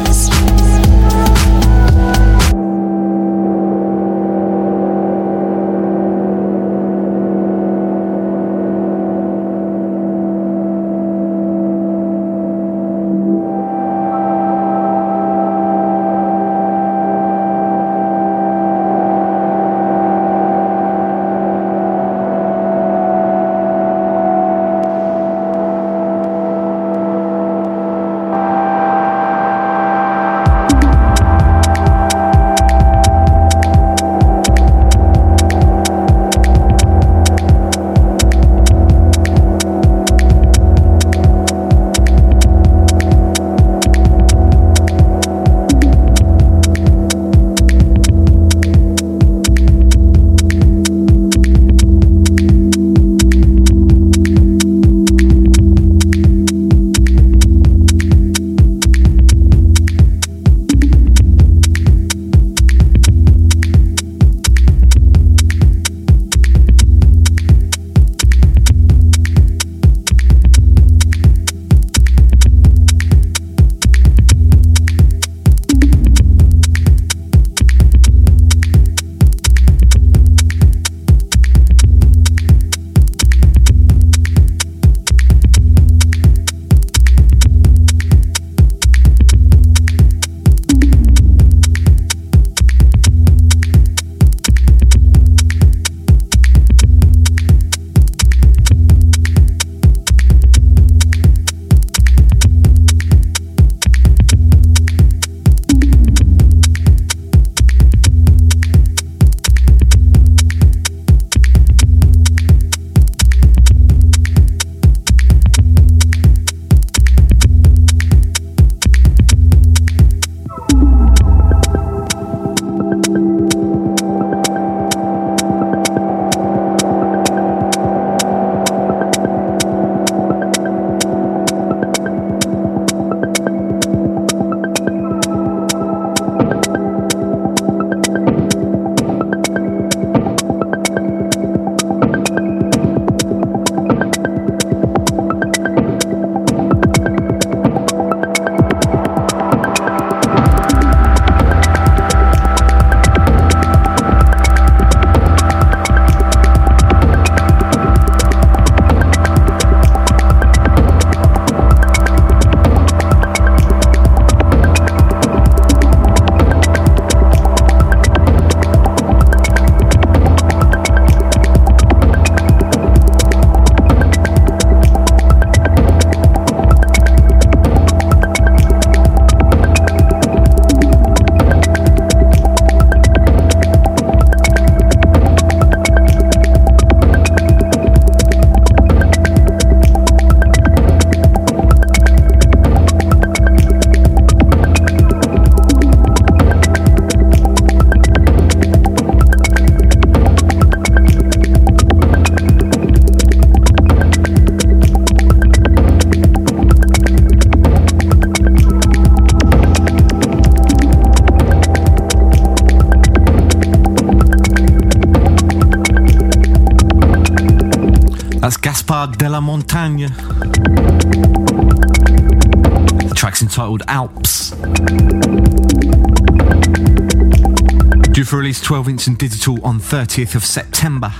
For 228.27 228.39
release 228.39 228.59
12 228.59 228.89
inch 228.89 229.07
and 229.07 229.17
digital 229.17 229.57
on 229.63 229.79
30th 229.79 230.35
of 230.35 230.43
September. 230.43 231.13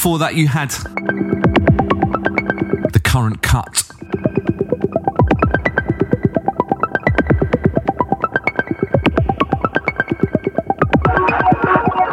Before 0.00 0.18
that, 0.20 0.34
you 0.34 0.48
had 0.48 0.70
the 2.90 3.00
current 3.04 3.42
cut. 3.42 3.76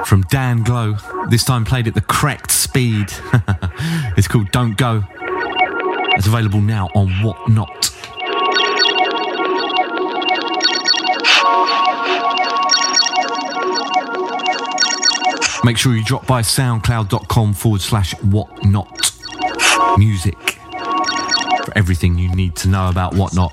From 0.05 0.25
Danglo, 0.25 1.29
this 1.29 1.45
time 1.45 1.63
played 1.63 1.87
at 1.87 1.93
the 1.93 2.01
correct 2.01 2.51
speed. 2.51 3.13
it's 4.17 4.27
called 4.27 4.51
Don't 4.51 4.75
Go. 4.75 5.05
It's 6.17 6.27
available 6.27 6.59
now 6.59 6.89
on 6.93 7.07
Wotnot. 7.23 7.96
Make 15.67 15.77
sure 15.77 15.93
you 15.97 16.01
drop 16.01 16.25
by 16.25 16.43
soundcloud.com 16.43 17.53
forward 17.53 17.81
slash 17.81 18.13
Wotnot 18.15 19.97
music 19.97 20.37
for 21.65 21.77
everything 21.77 22.17
you 22.17 22.33
need 22.33 22.55
to 22.55 22.69
know 22.69 22.87
about 22.87 23.15
Wotnot. 23.15 23.51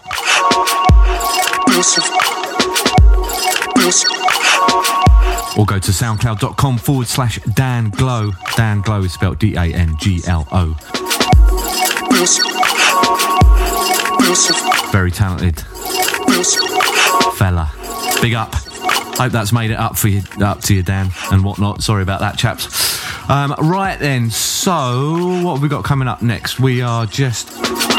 Or 5.59 5.67
go 5.67 5.81
to 5.81 5.91
soundcloud.com 5.91 6.79
forward 6.79 7.09
slash 7.09 7.41
Danglo. 7.41 8.33
Dan 8.55 8.81
Glow 8.83 9.03
is 9.03 9.13
spelled 9.13 9.41
D 9.41 9.57
A 9.57 9.65
N 9.75 9.97
G 9.99 10.21
L 10.29 10.47
O. 10.53 10.67
Very 14.93 15.11
talented 15.11 15.61
fella. 17.37 17.73
Big 18.23 18.35
up. 18.35 18.64
Hope 19.17 19.33
that's 19.33 19.53
made 19.53 19.71
it 19.71 19.79
up 19.79 19.97
for 19.97 20.09
you, 20.09 20.23
up 20.41 20.61
to 20.63 20.75
you, 20.75 20.83
Dan, 20.83 21.07
and 21.31 21.45
Wotnot. 21.45 21.83
Sorry 21.83 22.03
about 22.03 22.21
that, 22.21 22.37
chaps. 22.37 23.01
Um, 23.31 23.55
right 23.59 23.99
then, 23.99 24.31
so 24.31 25.41
what 25.43 25.55
have 25.55 25.63
we 25.63 25.69
got 25.69 25.85
coming 25.85 26.09
up 26.09 26.21
next? 26.21 26.59
We 26.59 26.83
are 26.83 27.07
just 27.07 27.51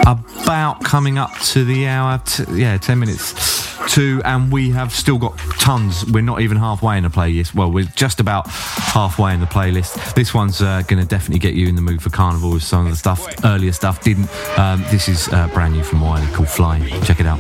about 0.06 0.84
coming 0.84 1.18
up 1.18 1.34
to 1.40 1.64
the 1.64 1.88
hour. 1.88 2.22
T- 2.26 2.44
yeah, 2.54 2.78
ten 2.78 3.00
minutes 3.00 3.56
to, 3.94 4.22
and 4.26 4.52
we 4.52 4.72
have 4.72 4.92
still 4.92 5.18
got 5.18 5.38
tons. 5.60 6.06
We're 6.06 6.22
not 6.22 6.42
even 6.42 6.58
halfway 6.58 6.98
in 6.98 7.04
the 7.04 7.10
playlist. 7.10 7.54
Well, 7.56 7.72
we're 7.72 7.86
just 7.96 8.20
about 8.20 8.48
halfway 8.50 9.34
in 9.34 9.40
the 9.40 9.46
playlist. 9.46 10.14
This 10.16 10.34
one's 10.34 10.62
uh, 10.62 10.84
going 10.88 11.02
to 11.02 11.08
definitely 11.08 11.40
get 11.40 11.54
you 11.54 11.68
in 11.68 11.76
the 11.76 11.82
mood 11.82 12.02
for 12.02 12.10
carnival. 12.10 12.52
With 12.52 12.64
some 12.64 12.86
of 12.86 12.92
the 12.92 12.98
stuff 12.98 13.26
earlier 13.46 13.72
stuff 13.72 14.04
didn't. 14.04 14.30
Um, 14.60 14.84
this 14.92 15.08
is 15.08 15.30
uh, 15.30 15.48
brand 15.54 15.74
new 15.74 15.84
from 15.84 16.02
Wiley 16.02 16.28
called 16.34 16.50
Flying. 16.50 16.88
Check 17.04 17.20
it 17.20 17.26
out. 17.26 17.40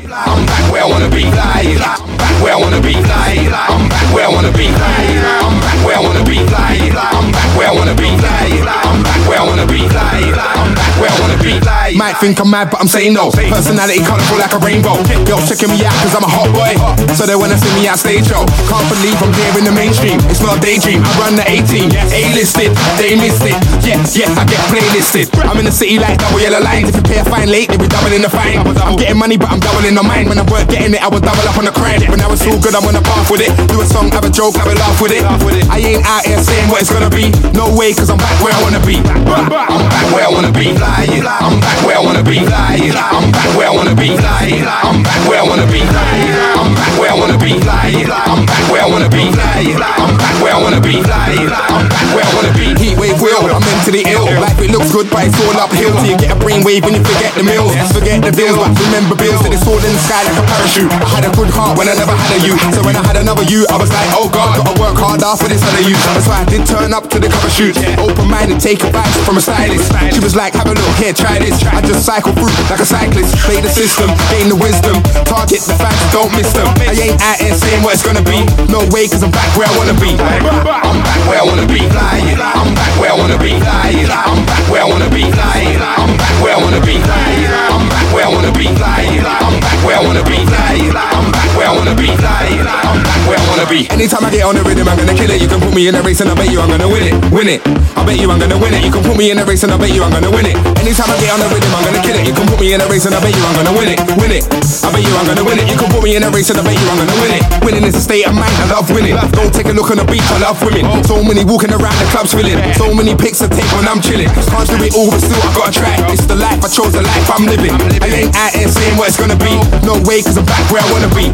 Back 2.25 2.41
where 2.41 2.53
I 2.53 2.57
wanna 2.57 2.81
be. 2.81 2.97
I'm 2.97 3.85
back 3.85 4.09
where 4.09 4.25
I 4.25 4.33
wanna 4.33 4.49
be. 4.49 4.65
I'm 4.65 5.61
back 5.61 5.77
where 5.85 5.93
I 5.93 6.01
wanna 6.01 6.25
be. 6.25 6.41
I'm 6.41 7.29
back 7.29 7.49
where 7.53 7.69
I 7.69 7.73
wanna 7.77 7.93
be. 7.93 8.09
I'm 8.09 9.03
back 9.05 9.21
where 9.29 9.37
I 9.37 9.45
wanna 9.45 9.67
be. 9.69 9.85
I'm 9.85 10.73
back 10.73 10.93
where 10.97 11.13
I 11.13 11.17
wanna 11.21 11.37
be. 11.37 11.53
Might 11.95 12.17
think 12.17 12.41
I'm 12.41 12.49
mad, 12.49 12.73
but 12.73 12.81
I'm 12.81 12.89
saying 12.89 13.13
no. 13.13 13.29
Personality 13.29 14.01
colorful 14.01 14.41
like 14.41 14.53
a 14.57 14.59
rainbow. 14.65 14.97
Girls 15.29 15.45
checking 15.45 15.69
me 15.69 15.85
out 15.85 15.93
cause 16.01 16.17
I'm 16.17 16.25
a 16.25 16.31
hot 16.31 16.49
boy. 16.49 16.73
So 17.13 17.29
they 17.29 17.37
wanna 17.37 17.61
see 17.61 17.69
me 17.77 17.85
out 17.85 18.01
stage 18.01 18.25
show. 18.25 18.41
Can't 18.65 18.89
believe 18.89 19.21
I'm 19.21 19.29
here 19.37 19.61
in 19.61 19.65
the 19.69 19.75
mainstream. 19.75 20.17
It's 20.25 20.41
not 20.41 20.57
a 20.57 20.61
daydream. 20.65 21.05
I 21.05 21.11
run 21.21 21.37
the 21.37 21.45
18. 21.45 21.93
A-listed, 21.93 22.73
they 22.97 23.13
missed 23.13 23.45
it. 23.45 23.53
Yeah, 23.85 24.01
yeah, 24.17 24.33
I 24.33 24.43
get 24.49 24.59
playlisted. 24.73 25.29
I'm 25.45 25.61
in 25.61 25.65
the 25.69 25.71
city 25.71 26.01
like 26.01 26.17
double 26.17 26.41
yellow 26.41 26.59
lines. 26.59 26.89
If 26.89 26.97
you 26.97 27.05
pay 27.05 27.19
a 27.21 27.25
fine 27.25 27.53
late, 27.53 27.69
they 27.69 27.77
be 27.77 27.87
doubling 27.87 28.25
the 28.25 28.33
fine. 28.33 28.65
I'm 28.81 28.97
getting 28.97 29.21
money, 29.21 29.37
but 29.37 29.53
I'm 29.53 29.61
doubling 29.61 29.93
on 29.97 30.07
mine. 30.09 30.27
When 30.27 30.39
I 30.41 30.45
work 30.49 30.67
getting 30.67 30.97
it, 30.97 31.03
I 31.05 31.07
will 31.07 31.21
double 31.21 31.45
up 31.45 31.57
on 31.61 31.65
the 31.69 31.71
crime. 31.71 32.01
When 32.15 32.23
I 32.23 32.31
was 32.31 32.39
too 32.39 32.55
good, 32.63 32.71
I'm 32.71 32.87
gonna 32.87 33.03
path 33.03 33.27
with 33.27 33.43
it. 33.43 33.51
Do 33.67 33.83
a 33.83 33.85
song, 33.85 34.07
have 34.15 34.23
a 34.23 34.31
joke, 34.31 34.55
have 34.55 34.71
a 34.71 34.75
laugh 34.79 35.03
with 35.03 35.11
it. 35.11 35.19
I 35.67 35.83
ain't 35.83 36.07
out 36.07 36.23
here 36.23 36.39
saying 36.39 36.71
what 36.71 36.79
it's 36.79 36.87
gonna 36.87 37.11
be. 37.11 37.27
No 37.51 37.67
way, 37.75 37.91
cause 37.91 38.07
I'm 38.07 38.15
back 38.15 38.39
where 38.39 38.55
I 38.55 38.63
wanna 38.63 38.79
be. 38.87 39.03
I'm 39.03 39.51
back 39.51 39.67
where 40.15 40.23
I 40.23 40.31
wanna 40.31 40.55
be. 40.55 40.71
I'm 40.71 41.59
back 41.59 41.75
where 41.83 41.99
I 41.99 42.03
wanna 42.07 42.23
be. 42.23 42.39
I'm 42.39 43.35
back 43.35 43.51
where 43.59 43.67
I 43.67 43.75
wanna 43.75 43.91
be. 43.99 44.15
I'm 44.15 45.03
back 45.03 45.27
where 45.27 45.43
I 45.43 45.43
wanna 45.43 45.67
be. 45.67 45.83
I'm 45.83 46.71
back 46.71 46.95
where 46.95 47.11
I 47.11 47.19
wanna 47.19 47.35
be. 47.35 47.51
I'm 47.51 48.47
back 48.47 48.63
where 48.71 48.79
I 48.79 48.87
wanna 48.87 49.11
be. 49.11 49.27
I'm 49.27 50.15
back 50.15 50.35
where 50.39 50.55
I 50.55 50.59
wanna 50.63 50.79
be. 50.79 50.95
I'm 50.95 51.83
back 51.91 52.07
where 52.15 52.23
I 52.23 52.31
wanna 52.31 52.55
be. 52.55 52.79
Heat 52.79 52.95
wave 52.95 53.19
will, 53.19 53.43
I'm 53.43 53.59
mentally 53.59 54.07
ill. 54.07 54.23
Life 54.39 54.55
it 54.63 54.71
looks 54.71 54.87
good, 54.95 55.11
but 55.11 55.27
it's 55.27 55.35
all 55.43 55.59
uphill 55.59 55.91
till 55.99 56.07
you 56.07 56.15
get 56.15 56.31
a 56.31 56.39
brainwave 56.39 56.87
when 56.87 56.95
you 56.95 57.03
forget 57.03 57.35
the 57.35 57.43
mills. 57.43 57.75
Forget 57.91 58.23
the 58.23 58.31
bills, 58.31 58.55
but 58.55 58.71
remember 58.71 59.19
bills 59.19 59.43
that 59.43 59.51
it's 59.51 59.67
all 59.67 59.83
in 59.83 59.91
the 59.91 59.99
sky 59.99 60.23
like 60.23 60.39
a 60.39 60.47
parachute. 60.47 60.87
I 60.95 61.11
had 61.11 61.27
a 61.27 61.31
good 61.35 61.51
heart 61.51 61.75
when 61.75 61.91
I 61.91 62.04
never 62.05 62.17
had 62.21 62.37
a 62.37 62.39
you. 62.45 62.53
So 62.69 62.85
when 62.85 62.95
I 62.95 63.01
had 63.01 63.17
another 63.17 63.41
you, 63.49 63.65
I 63.73 63.77
was 63.81 63.89
like, 63.89 64.05
oh 64.13 64.29
god, 64.29 64.61
gotta 64.61 64.77
work 64.77 64.97
harder 64.97 65.33
for 65.41 65.49
this 65.49 65.61
other 65.65 65.81
you. 65.81 65.97
That's 66.13 66.29
why 66.29 66.45
I 66.45 66.45
did 66.45 66.65
turn 66.69 66.93
up 66.93 67.09
to 67.09 67.17
the 67.17 67.29
cover 67.29 67.49
shoot. 67.49 67.73
Open 67.97 68.29
mind 68.29 68.53
and 68.53 68.61
take 68.61 68.85
advice 68.85 69.09
from 69.25 69.37
a 69.37 69.41
stylist. 69.41 69.89
She 70.13 70.21
was 70.21 70.37
like, 70.37 70.53
have 70.53 70.69
a 70.69 70.77
look 70.77 70.95
here, 71.01 71.13
try 71.13 71.41
this. 71.41 71.57
I 71.73 71.81
just 71.81 72.05
cycle 72.05 72.31
through 72.37 72.53
like 72.69 72.81
a 72.81 72.85
cyclist. 72.85 73.33
Play 73.41 73.61
the 73.61 73.69
system, 73.69 74.13
gain 74.29 74.49
the 74.53 74.57
wisdom. 74.57 75.01
Target 75.25 75.65
the 75.65 75.73
facts, 75.81 76.05
don't 76.13 76.29
miss 76.37 76.53
them. 76.53 76.69
I 76.85 76.93
ain't 76.93 77.17
out 77.21 77.41
here 77.41 77.57
saying 77.57 77.81
what 77.81 77.97
it's 77.97 78.05
gonna 78.05 78.25
be. 78.25 78.45
No 78.69 78.85
way, 78.93 79.09
cause 79.09 79.25
I'm 79.25 79.33
back 79.33 79.49
where 79.57 79.65
I 79.65 79.73
wanna 79.73 79.97
be. 79.97 80.13
I'm 80.13 81.01
back 81.01 81.21
where 81.25 81.41
I 81.41 81.45
wanna 81.45 81.65
be. 81.65 81.81
I'm 81.81 82.69
back 82.77 82.93
where 83.01 83.11
I 83.11 83.17
wanna 83.17 83.39
be. 83.41 83.57
I'm 83.57 84.45
back 84.45 84.63
where 84.69 84.85
I 84.85 84.87
wanna 84.87 85.09
be. 85.09 85.25
I'm 85.25 86.13
back 86.13 86.37
where 86.37 86.53
I 86.53 86.61
wanna 86.61 86.81
be. 86.85 87.01
I'm 87.01 87.89
back 87.89 88.05
where 88.13 88.25
I 88.25 88.29
wanna 88.29 88.53
be. 88.53 88.67
I'm 88.69 89.57
back 89.57 89.79
where 89.81 89.97
I 89.97 90.03
wanna 90.05 90.23
be. 90.23 90.37
I'm 90.37 91.31
back 91.33 91.49
where 91.57 91.69
I 91.69 91.73
wanna 91.73 91.89
be. 91.89 91.94
I'm 91.95 92.99
back 93.03 93.21
where 93.27 93.39
I 93.39 93.45
wanna 93.47 93.67
be. 93.71 93.87
Anytime 93.89 94.25
I 94.25 94.29
get 94.29 94.43
on 94.43 94.55
the 94.55 94.63
rhythm, 94.63 94.87
I'm 94.87 94.99
gonna 94.99 95.15
kill 95.15 95.31
it. 95.31 95.41
You 95.41 95.47
can 95.47 95.59
put 95.59 95.73
me 95.73 95.87
in 95.87 95.95
a 95.95 96.01
race 96.03 96.19
and 96.19 96.29
I 96.29 96.35
bet 96.35 96.51
you 96.51 96.59
I'm 96.59 96.69
gonna 96.69 96.87
win 96.87 97.07
it. 97.07 97.15
Win 97.31 97.47
it. 97.47 97.63
I 97.95 98.03
bet 98.03 98.19
you 98.19 98.29
I'm 98.29 98.39
gonna 98.39 98.59
win 98.59 98.75
it. 98.75 98.83
You 98.83 98.91
can 98.91 99.03
put 99.03 99.15
me 99.15 99.31
in 99.31 99.39
a 99.39 99.45
race 99.47 99.63
and 99.63 99.71
I 99.71 99.77
bet 99.79 99.95
you 99.95 100.03
I'm 100.03 100.11
gonna 100.11 100.29
win 100.29 100.45
it. 100.45 100.55
Anytime 100.79 101.07
I 101.07 101.15
get 101.23 101.31
on 101.31 101.39
the 101.39 101.47
rhythm, 101.47 101.71
I'm 101.71 101.83
gonna 101.87 102.03
kill 102.03 102.17
it. 102.19 102.27
You 102.27 102.35
can 102.35 102.45
put 102.47 102.59
me 102.59 102.75
in 102.75 102.81
a 102.83 102.87
race 102.91 103.05
and 103.07 103.15
I 103.15 103.19
bet 103.23 103.31
you 103.31 103.43
I'm 103.47 103.55
gonna 103.55 103.73
win 103.73 103.87
it. 103.89 103.97
Win 104.19 104.31
it. 104.35 104.43
I 104.83 104.91
bet 104.91 105.01
you 105.01 105.13
I'm 105.15 105.25
gonna 105.25 105.43
win 105.47 105.57
it. 105.59 105.67
You 105.71 105.77
can 105.79 105.89
put 105.89 106.03
me 106.03 106.15
in 106.15 106.23
a 106.23 106.29
race 106.29 106.49
and 106.51 106.59
I 106.59 106.63
bet 106.67 106.75
you 106.75 106.87
I'm 106.91 106.99
gonna 106.99 107.17
win 107.23 107.31
it. 107.31 107.41
Winning 107.63 107.85
is 107.87 107.95
a 107.95 108.03
state 108.03 108.27
of 108.27 108.35
mind. 108.35 108.53
I 108.59 108.65
love 108.75 108.91
winning. 108.91 109.15
Don't 109.31 109.53
take 109.55 109.71
a 109.71 109.75
look 109.75 109.89
on 109.89 109.97
the 109.97 110.07
beach. 110.07 110.27
I 110.35 110.43
love 110.43 110.59
women. 110.61 110.83
So 111.07 111.23
many 111.23 111.47
walking 111.47 111.71
around 111.71 111.95
the 111.97 112.07
clubs 112.11 112.35
feeling. 112.35 112.59
So 112.75 112.91
many 112.91 113.15
pics 113.15 113.39
to 113.39 113.47
take 113.47 113.67
when 113.71 113.87
I'm 113.87 114.03
chilling. 114.03 114.27
Can't 114.51 114.67
do 114.67 114.77
it 114.83 114.91
all, 114.95 115.09
but 115.09 115.23
still 115.23 115.39
I 115.39 115.49
gotta 115.55 115.71
try. 115.71 115.95
It's 116.11 116.27
the 116.27 116.35
life 116.35 116.59
I 116.59 116.69
chose, 116.69 116.91
the 116.91 117.01
life 117.01 117.27
I'm 117.31 117.47
living. 117.47 117.73
I 118.03 118.07
ain't 118.11 118.35
out 118.35 118.53
here 118.53 118.67
saying 118.67 118.99
what 118.99 119.09
it's 119.09 119.17
gonna 119.17 119.39
be. 119.39 119.55
No 119.81 119.97
way, 120.03 120.21
cause 120.21 120.37
I'm 120.37 120.45
back 120.45 120.61
where 120.69 120.83
I 120.83 120.87
wanna 120.91 121.11
be. 121.15 121.31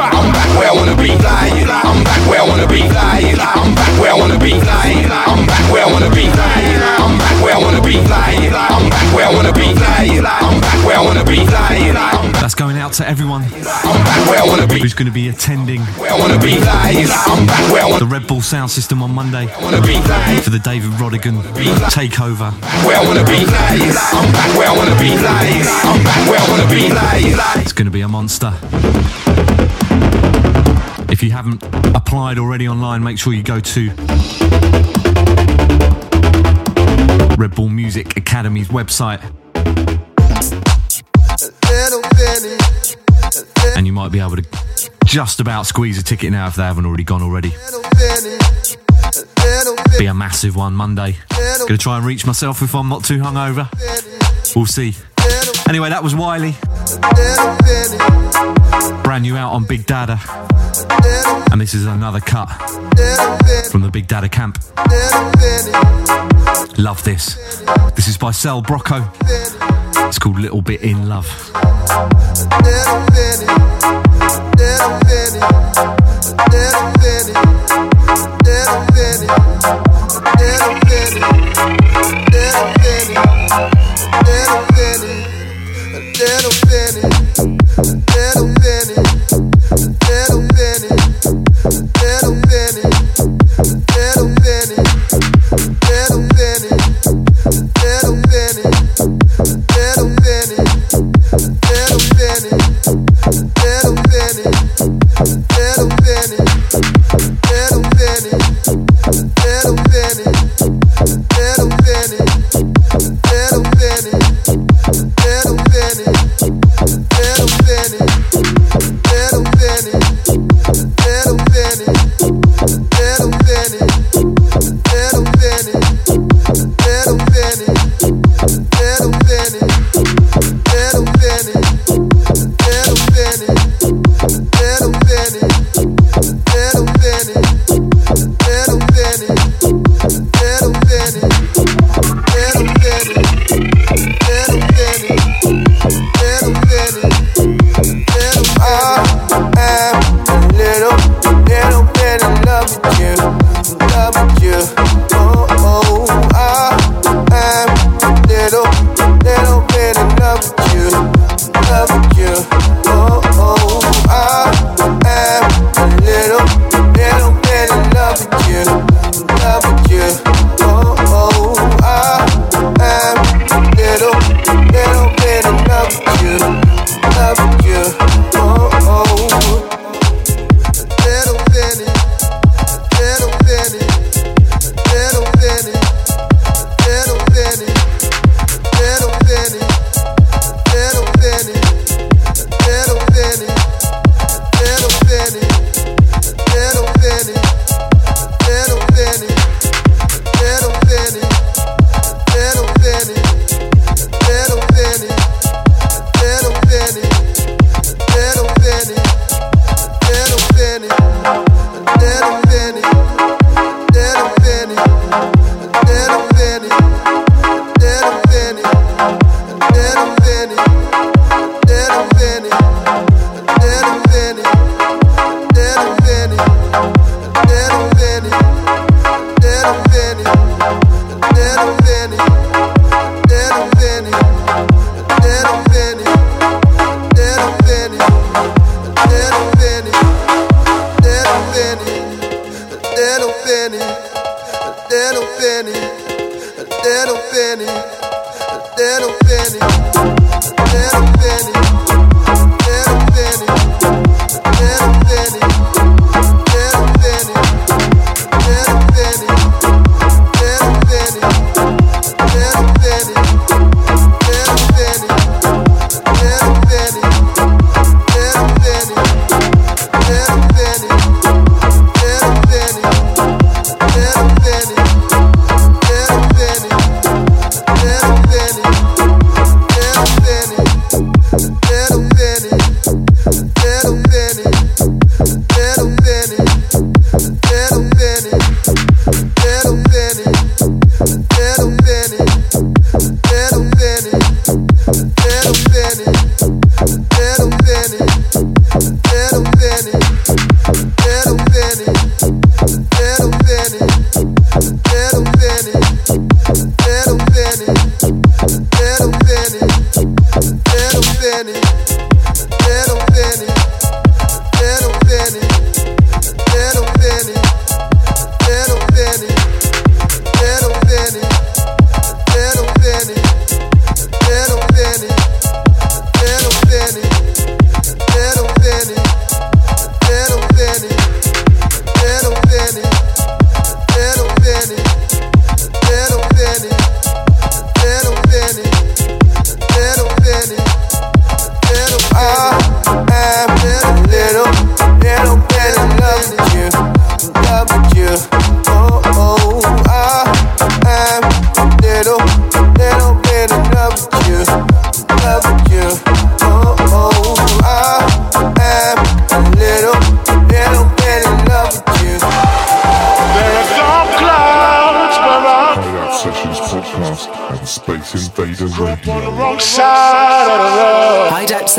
I'm 0.00 0.32
back 0.32 0.48
where 0.56 0.70
I 0.70 0.74
wanna 0.74 0.96
be. 0.96 1.12
I'm 1.12 2.04
back 2.04 2.20
where 2.28 2.40
I 2.40 2.48
wanna 2.48 2.66
be. 2.66 2.82
I'm 2.82 3.74
back 3.74 4.00
where 4.00 4.12
I 4.12 4.16
wanna 4.16 4.38
be. 4.38 4.52
I'm 4.52 5.46
back 5.46 5.70
where 5.70 5.84
I 5.84 5.92
wanna 5.92 6.10
be. 6.10 6.24
I'm 6.24 7.18
back 7.18 7.42
where 7.42 7.54
I 7.54 7.60
wanna 7.60 7.80
be. 7.82 7.96
I'm 8.00 8.88
back 8.88 9.14
where 9.14 9.26
I 9.26 9.32
wanna 9.34 9.52
be. 9.52 9.66
I'm 9.68 10.60
back 10.60 10.86
where 10.86 10.96
I 10.96 11.04
wanna 11.04 11.24
be. 11.24 11.44
That's 12.40 12.54
going 12.54 12.78
out 12.78 12.92
to 12.94 13.06
everyone 13.06 13.44
I'm 13.44 14.02
back 14.04 14.28
where 14.28 14.42
I 14.42 14.46
wanna 14.46 14.66
be. 14.66 14.80
who's 14.80 14.94
going 14.94 15.06
to 15.06 15.12
be 15.12 15.28
attending 15.28 15.82
Where 16.00 16.12
I 16.12 16.18
wanna 16.18 16.38
be. 16.38 16.54
I'm 16.56 17.46
back 17.46 17.72
where 17.72 17.84
I 17.84 17.98
the 17.98 18.06
Red 18.06 18.26
Bull 18.26 18.40
Sound 18.40 18.70
System 18.70 19.02
on 19.02 19.14
Monday 19.14 19.46
for 19.46 20.50
the 20.50 20.60
David 20.64 20.90
Rodigan 20.92 21.42
takeover. 21.92 22.52
Where 22.86 22.96
I 22.96 23.06
wanna 23.06 23.24
be. 23.24 23.44
I'm 23.44 24.32
back 24.32 24.56
where 24.56 24.68
I 24.68 24.76
wanna 24.76 24.96
be. 24.98 25.12
I'm 25.12 26.02
back 26.02 26.28
where 26.28 26.40
I 26.40 26.46
wanna 26.48 26.68
be. 26.70 27.60
It's 27.60 27.72
going 27.72 27.86
to 27.86 27.92
be 27.92 28.00
a 28.00 28.08
monster. 28.08 28.52
If 31.10 31.22
you 31.22 31.30
haven't 31.32 31.62
applied 31.94 32.38
already 32.38 32.68
online, 32.68 33.02
make 33.02 33.18
sure 33.18 33.32
you 33.32 33.42
go 33.42 33.60
to 33.60 33.90
Red 37.36 37.54
Bull 37.54 37.68
Music 37.68 38.16
Academy's 38.16 38.68
website 38.68 39.20
and 43.76 43.86
you 43.86 43.92
might 43.92 44.12
be 44.12 44.20
able 44.20 44.36
to 44.36 44.44
just 45.04 45.40
about 45.40 45.66
squeeze 45.66 45.98
a 45.98 46.02
ticket 46.02 46.30
now 46.30 46.46
if 46.46 46.54
they 46.54 46.62
haven't 46.62 46.86
already 46.86 47.04
gone 47.04 47.22
already. 47.22 47.50
Be 49.98 50.06
a 50.06 50.14
massive 50.14 50.56
one 50.56 50.74
Monday. 50.74 51.16
Gonna 51.66 51.78
try 51.78 51.96
and 51.96 52.06
reach 52.06 52.26
myself 52.26 52.62
if 52.62 52.74
I'm 52.74 52.88
not 52.88 53.04
too 53.04 53.18
hungover. 53.18 53.68
We'll 54.54 54.66
see. 54.66 54.94
Anyway, 55.68 55.88
that 55.90 56.02
was 56.02 56.14
Wiley. 56.14 56.54
Brand 59.02 59.22
new 59.22 59.36
out 59.36 59.52
on 59.52 59.64
Big 59.64 59.86
Dada. 59.86 60.18
And 61.52 61.60
this 61.60 61.74
is 61.74 61.86
another 61.86 62.20
cut 62.20 62.48
from 63.70 63.82
the 63.82 63.90
Big 63.92 64.06
Dada 64.06 64.28
camp. 64.28 64.58
Love 66.78 67.02
this. 67.04 67.34
This 67.94 68.08
is 68.08 68.16
by 68.18 68.30
Cell 68.30 68.62
Broco. 68.62 69.79
It's 69.96 70.18
called 70.18 70.38
Little 70.38 70.62
Bit 70.62 70.82
in 70.82 71.08
Love. 71.08 71.26
Little 72.62 73.06
Benny, 73.10 73.46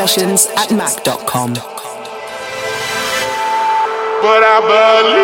Sessions 0.01 0.47
at 0.57 0.71
Mac.com. 0.71 1.53
But 4.23 4.41
I 4.41 4.57
believe 4.65 5.20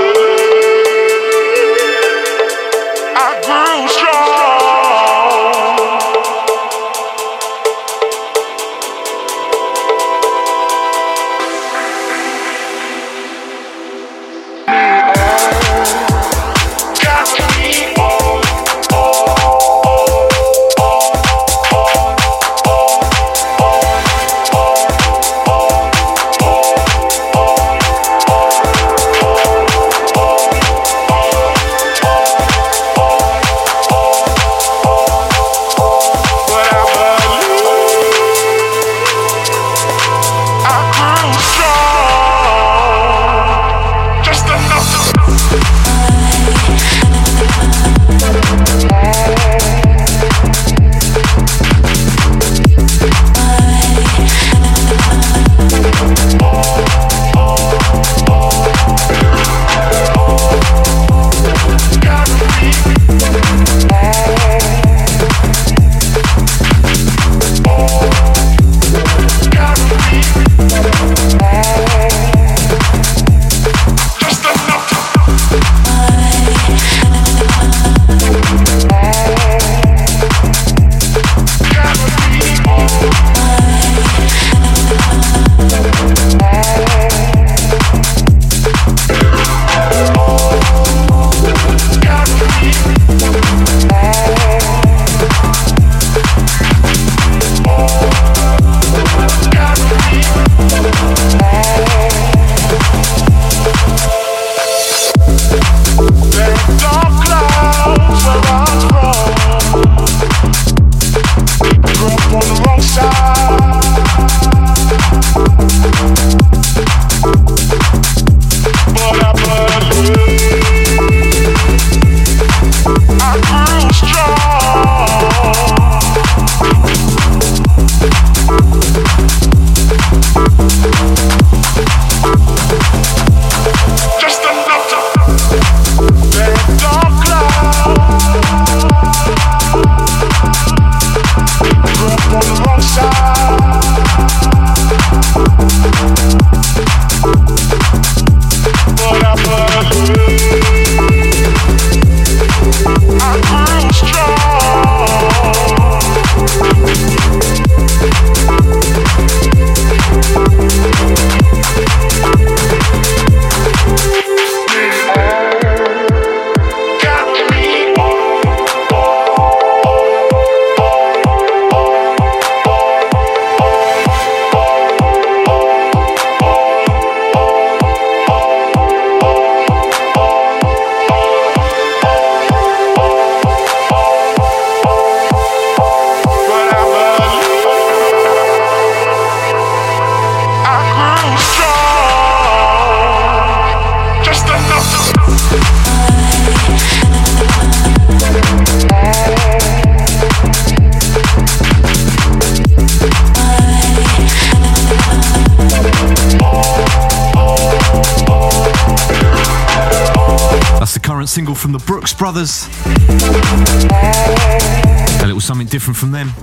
different 215.88 215.98
from 215.98 216.12
them. 216.12 216.34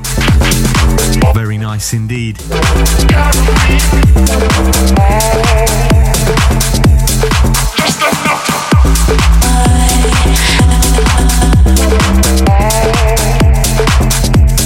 Very 1.35 1.59
nice 1.59 1.93
indeed. 1.93 2.39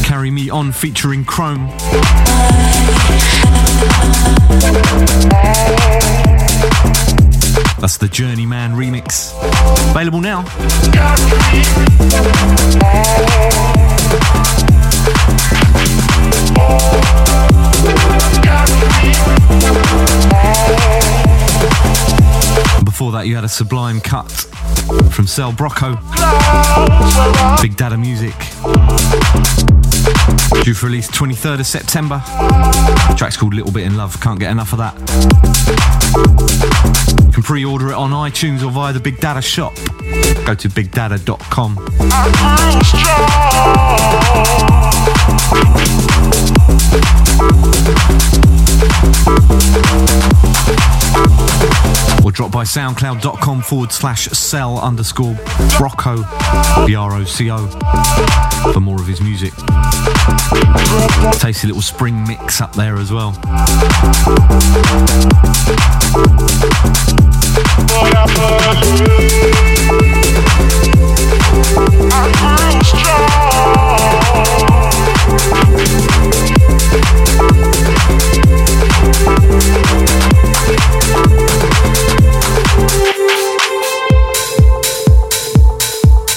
Carry 0.04 0.30
Me 0.30 0.48
On 0.50 0.70
featuring 0.70 1.24
Chrome. 1.24 1.68
That's 7.80 7.96
the 7.96 8.08
Journeyman 8.08 8.72
remix. 8.72 9.32
Available 9.90 10.20
now. 10.20 10.42
Before 22.84 23.12
that, 23.12 23.26
you 23.26 23.36
had 23.36 23.44
a 23.44 23.48
sublime 23.48 24.00
cut 24.00 24.28
from 25.12 25.28
Cell 25.28 25.52
Broco. 25.52 25.94
Big 27.62 27.76
Dada 27.76 27.96
Music. 27.96 28.34
Due 30.64 30.74
for 30.74 30.86
release 30.86 31.08
23rd 31.08 31.60
of 31.60 31.66
September. 31.66 32.20
The 32.26 33.14
track's 33.16 33.36
called 33.36 33.54
Little 33.54 33.70
Bit 33.70 33.84
in 33.84 33.96
Love. 33.96 34.20
Can't 34.20 34.40
get 34.40 34.50
enough 34.50 34.72
of 34.72 34.78
that. 34.78 34.96
You 37.28 37.34
can 37.34 37.42
pre-order 37.42 37.88
it 37.90 37.94
on 37.94 38.10
iTunes 38.10 38.66
or 38.66 38.70
via 38.70 38.94
the 38.94 39.00
Big 39.00 39.20
Dada 39.20 39.42
shop. 39.42 39.74
Go 40.46 40.54
to 40.54 40.68
bigdada.com. 40.70 41.76
Or 52.28 52.30
drop 52.30 52.52
by 52.52 52.64
soundcloud.com 52.64 53.62
forward 53.62 53.90
slash 53.90 54.26
cell 54.26 54.78
underscore 54.78 55.32
Broco, 55.78 56.26
B 56.86 56.94
R 56.94 57.14
O 57.14 57.24
C 57.24 57.50
O, 57.50 57.66
for 58.74 58.80
more 58.80 59.00
of 59.00 59.06
his 59.06 59.22
music. 59.22 59.54
Tasty 61.40 61.68
little 61.68 61.80
spring 61.80 62.22
mix 62.24 62.60
up 62.60 62.74
there 62.74 62.96
as 62.96 63.10
well. 63.10 63.32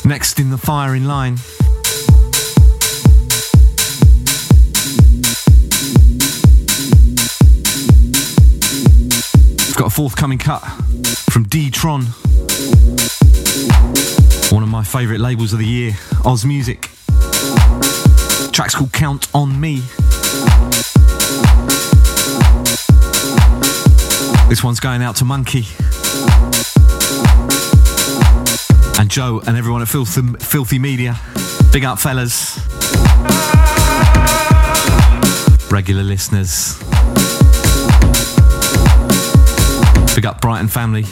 Next 0.06 0.40
in 0.40 0.50
the 0.50 0.58
firing 0.58 1.06
line. 1.06 1.38
We've 9.68 9.76
got 9.78 9.88
a 9.88 9.90
forthcoming 9.90 10.38
cut 10.38 10.60
from 11.30 11.46
Deetron. 11.46 12.04
One 14.52 14.64
of 14.64 14.70
my 14.70 14.84
favourite 14.84 15.22
labels 15.22 15.54
of 15.54 15.60
the 15.60 15.66
year, 15.66 15.94
Aus 16.26 16.44
Music. 16.44 16.90
track's 18.52 18.76
called 18.76 18.92
Count 18.92 19.28
on 19.34 19.60
Me. 19.62 19.82
This 24.50 24.62
one's 24.62 24.82
going 24.82 25.02
out 25.02 25.16
to 25.16 25.26
Monkey. 25.26 25.66
Joe 29.12 29.42
and 29.46 29.58
everyone 29.58 29.82
at 29.82 29.90
Filthy, 29.90 30.22
Filthy 30.40 30.80
Media. 30.80 31.20
Big 31.74 31.84
up, 31.84 32.00
fellas. 32.00 32.58
Regular 35.70 36.02
listeners. 36.02 36.78
Big 40.16 40.26
up, 40.26 40.40
Brighton 40.40 40.70
family. 40.70 41.04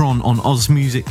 Deetron 0.00 0.24
on 0.24 0.40
Aus 0.40 0.70
Music. 0.70 1.04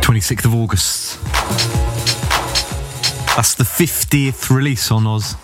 Twenty-sixth 0.00 0.44
of 0.44 0.54
August. 0.54 1.18
That's 3.34 3.54
the 3.54 3.64
fiftieth 3.64 4.48
release 4.48 4.92
on 4.92 5.06
Aus. 5.08 5.34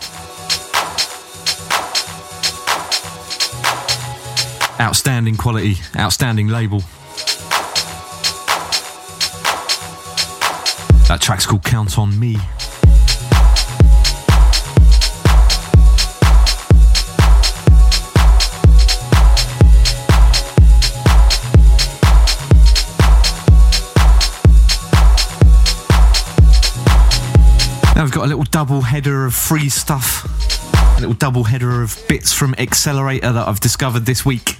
Outstanding 4.80 5.36
quality, 5.36 5.78
outstanding 5.96 6.46
label. 6.46 6.84
That 11.08 11.18
track's 11.20 11.46
called 11.46 11.64
Count 11.64 11.98
on 11.98 12.18
Me. 12.20 12.36
Double 28.58 28.80
header 28.80 29.24
of 29.24 29.34
free 29.36 29.68
stuff, 29.68 30.24
a 30.96 30.98
little 30.98 31.14
double 31.14 31.44
header 31.44 31.80
of 31.80 31.96
bits 32.08 32.32
from 32.32 32.54
XLR8R 32.54 33.20
that 33.20 33.46
I've 33.46 33.60
discovered 33.60 34.04
this 34.04 34.26
week. 34.26 34.56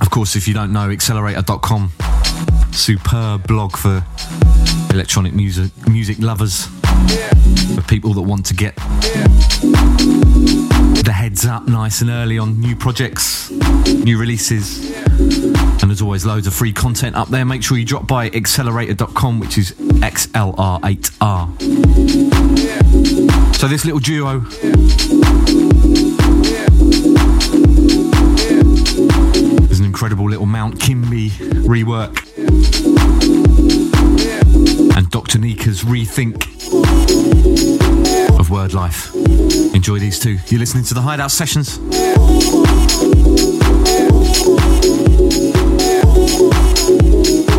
Of 0.00 0.10
course, 0.10 0.34
if 0.34 0.48
you 0.48 0.54
don't 0.54 0.72
know, 0.72 0.88
xlr8r.com, 0.88 1.92
superb 2.72 3.46
blog 3.46 3.76
for 3.76 4.04
electronic 4.92 5.34
music 5.34 5.70
music 5.88 6.18
lovers, 6.18 6.66
for 7.76 7.82
people 7.82 8.12
that 8.14 8.22
want 8.22 8.44
to 8.46 8.54
get 8.54 8.74
the 11.04 11.12
heads 11.14 11.46
up 11.46 11.68
nice 11.68 12.00
and 12.00 12.10
early 12.10 12.38
on 12.38 12.58
new 12.58 12.74
projects, 12.74 13.52
new 13.52 14.18
releases. 14.18 14.90
And 15.00 15.88
there's 15.88 16.02
always 16.02 16.26
loads 16.26 16.48
of 16.48 16.54
free 16.54 16.72
content 16.72 17.14
up 17.14 17.28
there. 17.28 17.44
Make 17.44 17.62
sure 17.62 17.78
you 17.78 17.84
drop 17.84 18.08
by 18.08 18.30
xlr8r.com, 18.30 19.38
which 19.38 19.58
is 19.58 19.79
XLR8R. 20.10 21.60
So, 23.54 23.68
this 23.68 23.84
little 23.84 24.00
duo 24.00 24.40
is 29.70 29.78
an 29.78 29.84
incredible 29.84 30.28
little 30.28 30.46
Mount 30.46 30.80
Kimbie 30.80 31.30
rework. 31.30 32.26
And 34.96 35.08
Doc 35.10 35.28
Daneeka's 35.28 35.82
rethink 35.82 36.34
of 38.40 38.48
Wordlife. 38.48 39.14
Enjoy 39.76 40.00
these 40.00 40.18
two. 40.18 40.38
You're 40.48 40.58
listening 40.58 40.82
to 40.86 40.94
the 40.94 41.02
Hideout 41.02 41.30
Sessions. 41.30 41.78
Yeah. 47.38 47.49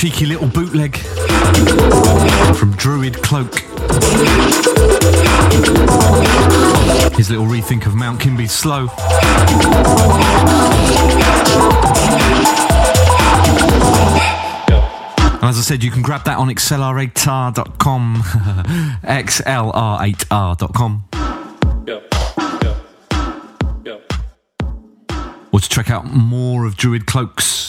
Cheeky 0.00 0.24
little 0.24 0.48
bootleg 0.48 0.96
from 2.56 2.72
Druid 2.76 3.22
Cloak. 3.22 3.58
His 7.18 7.28
little 7.28 7.44
rethink 7.44 7.84
of 7.84 7.94
Mount 7.94 8.18
Kimbie's 8.18 8.50
Slow. 8.50 8.88
And 15.34 15.44
as 15.44 15.58
I 15.58 15.60
said, 15.60 15.84
you 15.84 15.90
can 15.90 16.00
grab 16.00 16.24
that 16.24 16.38
on 16.38 16.48
xlr8r.com. 16.48 18.16
xlr8r.com. 19.04 21.04
Or 25.52 25.60
to 25.60 25.68
check 25.68 25.90
out 25.90 26.06
more 26.06 26.64
of 26.64 26.78
Druid 26.78 27.04
Cloak's 27.04 27.59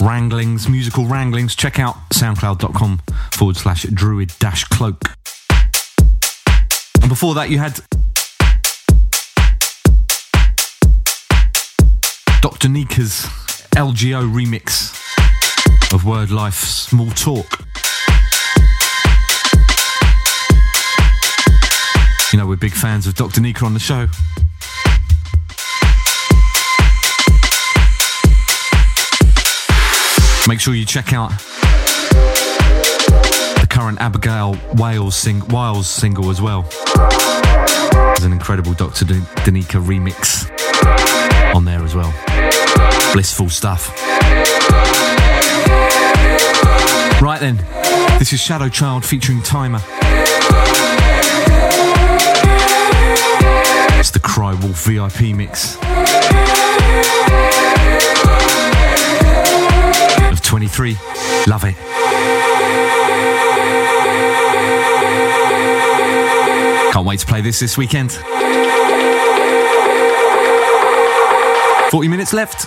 wranglings, 0.00 0.68
musical 0.68 1.06
wranglings, 1.06 1.54
check 1.54 1.78
out 1.78 1.96
soundcloud.com 2.10 3.00
forward 3.32 3.56
slash 3.56 3.84
druid 3.84 4.32
dash 4.38 4.64
cloak. 4.64 5.02
And 7.00 7.08
before 7.08 7.34
that, 7.34 7.50
you 7.50 7.58
had 7.58 7.74
Doc 12.40 12.58
Daneeka's 12.58 13.26
LGO 13.76 14.30
remix 14.30 14.94
of 15.92 16.02
Wordlife 16.02 16.54
Small 16.54 17.10
Talk. 17.10 17.64
You 22.32 22.38
know, 22.38 22.46
we're 22.46 22.56
big 22.56 22.74
fans 22.74 23.06
of 23.06 23.14
Dr. 23.14 23.40
Nika 23.40 23.64
on 23.64 23.74
the 23.74 23.80
show. 23.80 24.06
Make 30.48 30.60
sure 30.60 30.74
you 30.74 30.86
check 30.86 31.12
out 31.12 31.28
the 33.60 33.66
current 33.68 34.00
Abigail 34.00 34.56
Wales, 34.76 35.14
sing- 35.14 35.46
Wiles 35.48 35.86
single 35.86 36.30
as 36.30 36.40
well. 36.40 36.62
There's 37.92 38.24
an 38.24 38.32
incredible 38.32 38.72
Dr. 38.72 39.04
D- 39.04 39.20
Daneeka 39.44 39.78
remix 39.84 40.48
on 41.54 41.66
there 41.66 41.82
as 41.84 41.94
well. 41.94 42.14
Blissful 43.12 43.50
stuff. 43.50 43.92
Right 47.20 47.40
then, 47.40 47.56
this 48.18 48.32
is 48.32 48.40
Shadow 48.40 48.70
Child 48.70 49.04
featuring 49.04 49.42
Tymer. 49.42 49.82
It's 54.00 54.10
the 54.12 54.20
Kry 54.20 54.54
Wolf 54.54 54.86
VIP 54.86 55.34
mix. 55.36 55.76
2023. 60.48 60.96
Love 61.46 61.64
it. 61.64 61.74
Can't 66.90 67.04
wait 67.04 67.20
to 67.20 67.26
play 67.26 67.42
this 67.42 67.60
this 67.60 67.76
weekend. 67.76 68.12
40 71.90 72.08
minutes 72.08 72.32
left. 72.32 72.66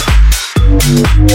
You're 0.83 1.31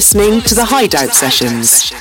listening 0.00 0.40
to 0.40 0.54
the 0.54 0.64
Hideout 0.64 1.12
Sessions. 1.12 1.92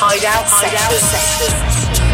Hideout, 0.00 0.46
hideout, 0.48 0.92
hideout. 1.00 2.07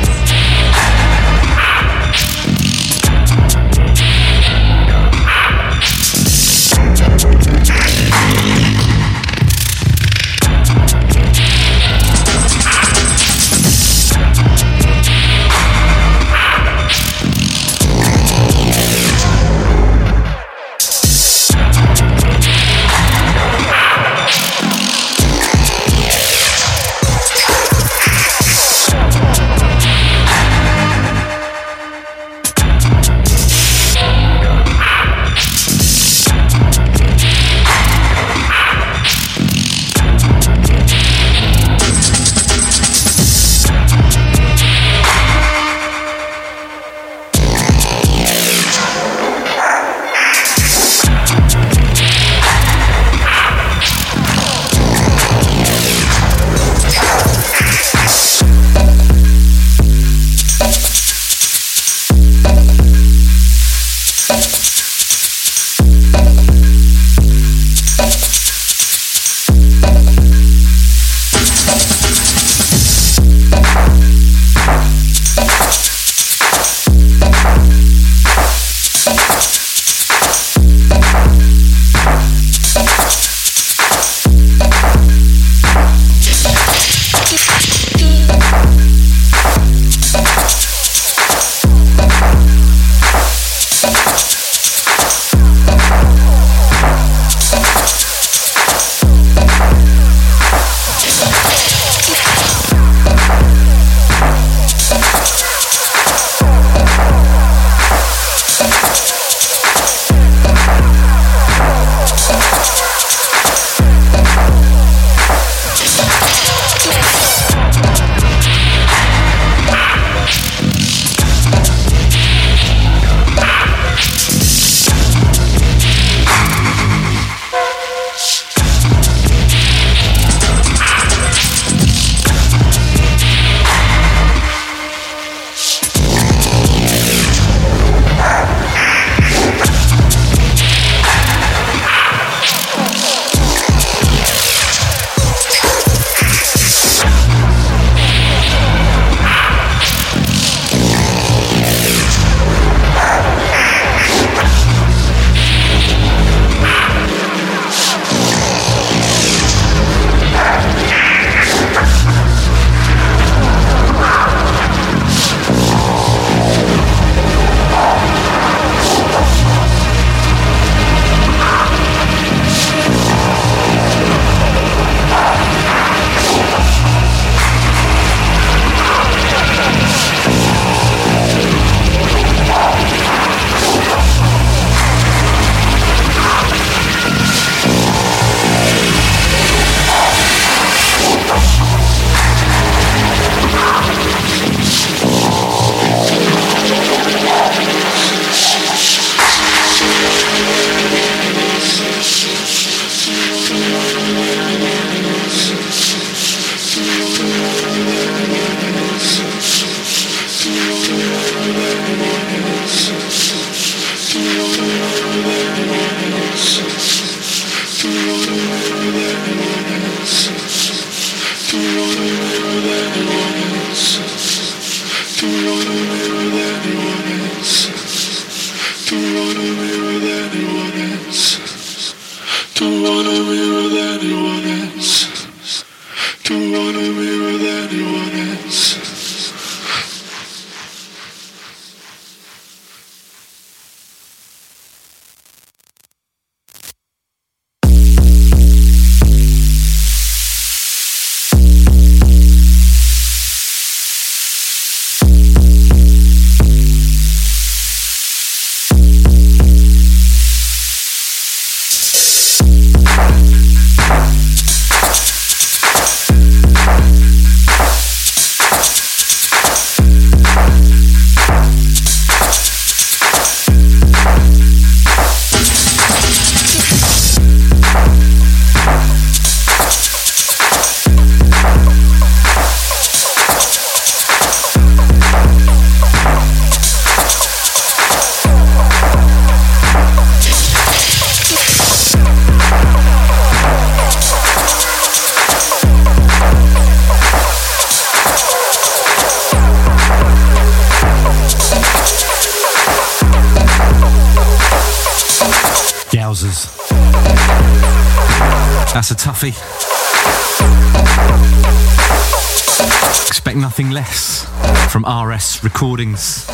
Recordings. 315.45 316.27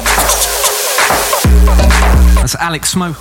That's 2.37 2.55
Alex 2.55 2.91
Smoke. 2.91 3.17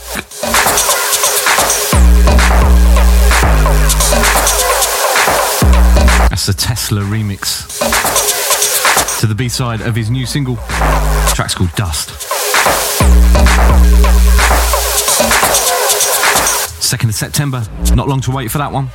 That's 6.30 6.48
a 6.48 6.54
Tesla 6.54 7.02
remix 7.02 7.80
to 9.20 9.26
the 9.26 9.34
B 9.34 9.50
side 9.50 9.82
of 9.82 9.96
his 9.96 10.12
new 10.12 10.28
single. 10.28 10.56
The 10.56 11.32
track's 11.34 11.56
called 11.56 11.74
Dust. 11.76 12.12
Second 16.84 17.10
of 17.10 17.16
September. 17.16 17.64
Not 17.96 18.08
long 18.08 18.22
to 18.22 18.32
wait 18.32 18.52
for 18.52 18.60
that 18.60 18.72
one. 18.72 18.90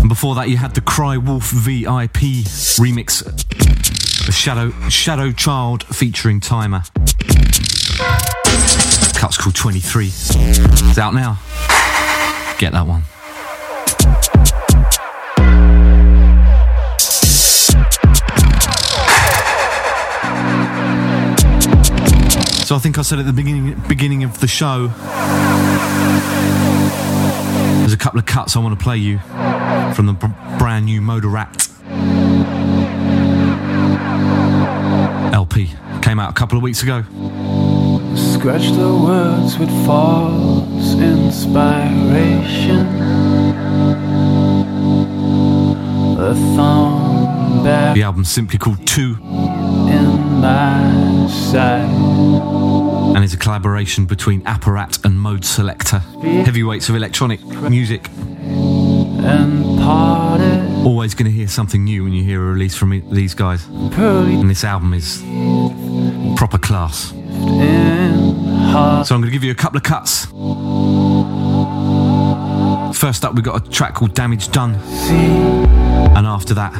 And 0.00 0.08
before 0.08 0.34
that, 0.34 0.48
you 0.50 0.58
had 0.58 0.74
the 0.74 0.80
Kry 0.80 1.16
Wolf 1.16 1.50
VIP 1.50 2.44
remix 2.78 3.49
of 4.28 4.34
Shadow 4.34 4.70
Shadow 4.88 5.32
Child 5.32 5.84
featuring 5.84 6.40
Tymer. 6.40 6.82
Cut's 9.14 9.36
called 9.36 9.54
23. 9.54 10.06
It's 10.06 10.98
out 10.98 11.14
now. 11.14 11.38
Get 12.58 12.72
that 12.72 12.86
one. 12.86 13.02
So 22.64 22.76
I 22.76 22.78
think 22.78 22.98
I 22.98 23.02
said 23.02 23.18
at 23.18 23.26
the 23.26 23.32
beginning 23.32 23.80
beginning 23.88 24.24
of 24.24 24.40
the 24.40 24.46
show, 24.46 24.88
there's 27.80 27.92
a 27.92 27.96
couple 27.96 28.18
of 28.18 28.26
cuts 28.26 28.56
I 28.56 28.60
want 28.60 28.78
to 28.78 28.82
play 28.82 28.96
you 28.96 29.18
from 29.94 30.06
the 30.06 30.12
brand 30.58 30.86
new 30.86 31.00
Moderat 31.00 31.60
LP. 31.90 32.59
Came 36.10 36.18
out 36.18 36.30
a 36.30 36.34
couple 36.34 36.58
of 36.58 36.64
weeks 36.64 36.82
ago. 36.82 37.02
Scratch 38.16 38.72
the 38.72 39.00
words 39.00 39.56
with 39.58 39.70
false 39.86 40.94
inspiration. 40.94 42.84
Back 47.62 47.94
The 47.94 48.02
album's 48.02 48.28
simply 48.28 48.58
called 48.58 48.84
Two 48.88 49.18
in 49.22 50.40
my 50.40 51.28
side. 51.28 51.88
and 53.14 53.22
is 53.22 53.32
a 53.32 53.36
collaboration 53.36 54.06
between 54.06 54.42
Apparat 54.42 55.04
and 55.04 55.16
Modeselektor, 55.16 56.00
heavyweights 56.44 56.88
of 56.88 56.96
electronic 56.96 57.40
music. 57.70 58.08
Always 60.84 61.14
going 61.14 61.26
to 61.26 61.30
hear 61.30 61.46
something 61.46 61.84
new 61.84 62.04
when 62.04 62.14
you 62.14 62.24
hear 62.24 62.42
a 62.42 62.46
release 62.52 62.74
from 62.74 62.90
these 63.10 63.34
guys. 63.34 63.66
And 63.66 64.48
this 64.48 64.64
album 64.64 64.94
is 64.94 65.22
proper 66.40 66.56
class. 66.56 67.10
So 67.10 69.14
I'm 69.14 69.20
going 69.20 69.24
to 69.24 69.30
give 69.30 69.44
you 69.44 69.50
a 69.50 69.54
couple 69.54 69.76
of 69.76 69.82
cuts. 69.82 70.24
First 72.98 73.26
up, 73.26 73.34
we've 73.34 73.44
got 73.44 73.66
a 73.66 73.70
track 73.70 73.92
called 73.92 74.14
Damage 74.14 74.50
Done. 74.50 74.76
And 76.16 76.26
after 76.26 76.54
that, 76.54 76.72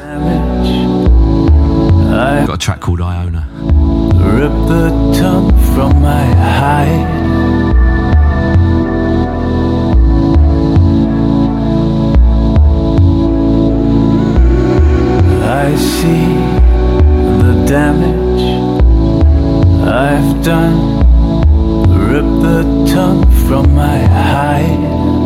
we've 2.38 2.46
got 2.46 2.54
a 2.54 2.58
track 2.58 2.80
called 2.80 3.02
Iona. 3.02 3.46
Rip 4.32 4.50
the 4.66 4.88
tongue 5.20 5.50
from 5.74 6.00
my 6.00 6.24
hide. 6.24 7.20
I 15.44 15.76
see 15.76 16.34
the 17.42 17.66
damage 17.68 18.59
I've 19.92 20.44
done. 20.44 21.00
Rip 22.10 22.24
the 22.42 22.92
tongue 22.94 23.28
from 23.48 23.74
my 23.74 23.98
hide. 23.98 25.19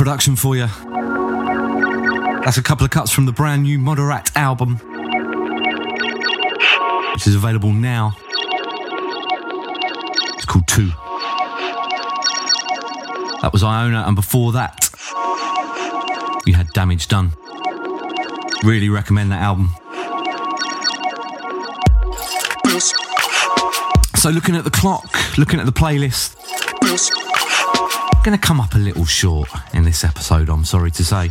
production 0.00 0.34
for 0.34 0.56
you. 0.56 0.66
That's 2.42 2.56
a 2.56 2.62
couple 2.62 2.86
of 2.86 2.90
cuts 2.90 3.10
from 3.10 3.26
the 3.26 3.32
brand 3.32 3.64
new 3.64 3.78
Moderat 3.78 4.34
album, 4.34 4.76
which 7.12 7.26
is 7.26 7.34
available 7.34 7.70
now. 7.70 8.16
It's 10.36 10.46
called 10.46 10.66
Two. 10.66 10.86
That 13.42 13.50
was 13.52 13.62
Iona, 13.62 14.04
and 14.06 14.16
before 14.16 14.52
that, 14.52 14.88
you 16.46 16.54
had 16.54 16.68
damage 16.72 17.08
done. 17.08 17.32
Really 18.64 18.88
recommend 18.88 19.30
that 19.32 19.42
album. 19.42 19.68
So, 24.16 24.30
looking 24.30 24.56
at 24.56 24.64
the 24.64 24.70
clock, 24.70 25.36
looking 25.36 25.60
at 25.60 25.66
the 25.66 25.72
playlist, 25.72 26.36
going 28.22 28.38
to 28.38 28.46
come 28.46 28.60
up 28.60 28.74
a 28.74 28.78
little 28.78 29.06
short 29.06 29.48
in 29.72 29.84
this 29.84 30.04
episode, 30.04 30.50
I'm 30.50 30.64
sorry 30.64 30.90
to 30.90 31.04
say. 31.04 31.30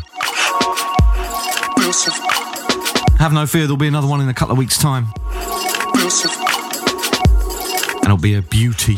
Have 3.20 3.32
no 3.32 3.46
fear, 3.46 3.64
there'll 3.64 3.78
be 3.78 3.88
another 3.88 4.08
one 4.08 4.22
in 4.22 4.30
a 4.30 4.34
couple 4.34 4.54
of 4.54 4.58
weeks' 4.58 4.78
time. 4.78 5.08
And 7.96 8.06
it'll 8.06 8.18
be 8.18 8.36
a 8.36 8.42
beauty. 8.42 8.98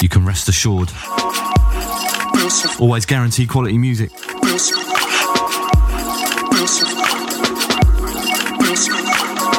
You 0.00 0.08
can 0.08 0.24
rest 0.24 0.48
assured. 0.48 0.90
Always 2.78 3.04
guarantee 3.06 3.46
quality 3.46 3.78
music. 3.78 4.12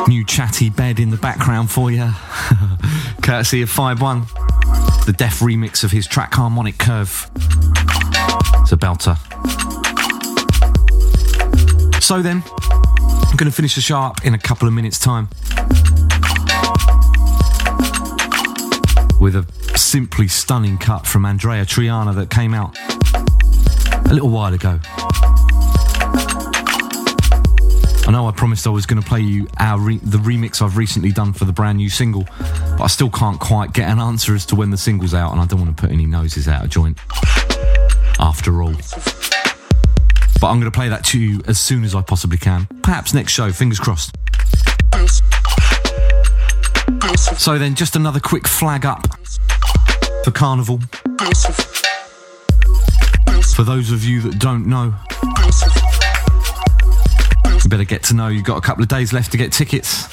New 0.07 0.23
chatty 0.23 0.69
bed 0.69 0.99
in 0.99 1.09
the 1.09 1.17
background 1.17 1.71
for 1.71 1.91
you. 1.91 2.09
Courtesy 3.21 3.63
of 3.63 3.69
5 3.69 4.01
1. 4.01 4.25
The 5.05 5.13
deaf 5.15 5.39
remix 5.39 5.83
of 5.83 5.91
his 5.91 6.07
track 6.07 6.33
Harmonic 6.33 6.79
Curve. 6.79 7.29
It's 8.61 8.71
a 8.71 8.77
belter. 8.77 9.15
So 12.01 12.21
then, 12.23 12.43
I'm 12.47 13.37
going 13.37 13.49
to 13.49 13.55
finish 13.55 13.75
the 13.75 13.81
show 13.81 13.99
up 13.99 14.25
in 14.25 14.33
a 14.33 14.39
couple 14.39 14.67
of 14.67 14.73
minutes' 14.73 14.99
time 14.99 15.29
with 19.19 19.35
a 19.35 19.45
simply 19.77 20.27
stunning 20.27 20.77
cut 20.77 21.05
from 21.05 21.23
Andreya 21.23 21.65
Triana 21.65 22.15
that 22.15 22.31
came 22.31 22.53
out 22.53 22.77
a 24.09 24.13
little 24.13 24.29
while 24.29 24.53
ago. 24.53 24.79
I 28.07 28.11
know 28.11 28.27
I 28.27 28.31
promised 28.31 28.67
I 28.67 28.69
was 28.69 28.85
going 28.85 29.01
to 29.01 29.07
play 29.07 29.21
you 29.21 29.47
our 29.59 29.79
re- 29.79 29.97
the 29.97 30.19
remix 30.19 30.61
I've 30.61 30.77
recently 30.77 31.11
done 31.11 31.33
for 31.33 31.45
the 31.45 31.51
brand 31.51 31.77
new 31.77 31.89
single, 31.89 32.25
but 32.77 32.81
I 32.81 32.87
still 32.87 33.09
can't 33.09 33.39
quite 33.39 33.73
get 33.73 33.89
an 33.89 33.99
answer 33.99 34.35
as 34.35 34.45
to 34.47 34.55
when 34.55 34.69
the 34.69 34.77
single's 34.77 35.13
out, 35.15 35.31
and 35.31 35.41
I 35.41 35.45
don't 35.45 35.59
want 35.59 35.75
to 35.75 35.81
put 35.81 35.91
any 35.91 36.05
noses 36.05 36.47
out 36.47 36.63
of 36.63 36.69
joint. 36.69 36.99
After 38.19 38.61
all. 38.61 38.73
But 40.39 40.47
I'm 40.47 40.59
going 40.59 40.71
to 40.71 40.71
play 40.71 40.89
that 40.89 41.03
to 41.05 41.19
you 41.19 41.41
as 41.47 41.59
soon 41.59 41.83
as 41.83 41.95
I 41.95 42.01
possibly 42.01 42.37
can. 42.37 42.67
Perhaps 42.83 43.13
next 43.13 43.31
show, 43.31 43.51
fingers 43.51 43.79
crossed. 43.79 44.11
So 47.37 47.57
then, 47.57 47.73
just 47.75 47.95
another 47.95 48.19
quick 48.19 48.47
flag 48.47 48.85
up 48.85 49.07
for 50.23 50.31
Carnival. 50.31 50.79
For 53.55 53.63
those 53.63 53.91
of 53.91 54.03
you 54.03 54.21
that 54.21 54.37
don't 54.37 54.67
know, 54.67 54.93
you 57.65 57.69
better 57.69 57.83
get 57.83 58.03
to 58.03 58.13
know 58.13 58.27
you've 58.27 58.43
got 58.43 58.57
a 58.57 58.61
couple 58.61 58.83
of 58.83 58.89
days 58.89 59.11
left 59.11 59.31
to 59.31 59.37
get 59.37 59.51
tickets. 59.51 60.07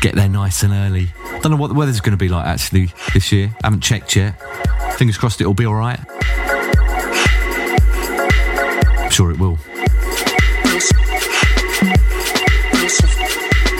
Get 0.00 0.14
there 0.14 0.28
nice 0.28 0.62
and 0.62 0.72
early. 0.72 1.08
Don't 1.42 1.52
know 1.52 1.56
what 1.56 1.68
the 1.68 1.74
weather's 1.74 2.00
going 2.00 2.12
to 2.12 2.16
be 2.16 2.28
like 2.28 2.46
actually 2.46 2.90
this 3.12 3.30
year. 3.30 3.54
Haven't 3.62 3.82
checked 3.82 4.16
yet. 4.16 4.40
Fingers 4.96 5.18
crossed 5.18 5.40
it'll 5.40 5.54
be 5.54 5.66
alright. 5.66 6.00
I'm 8.98 9.10
sure 9.10 9.30
it 9.30 9.38
will. 9.38 9.58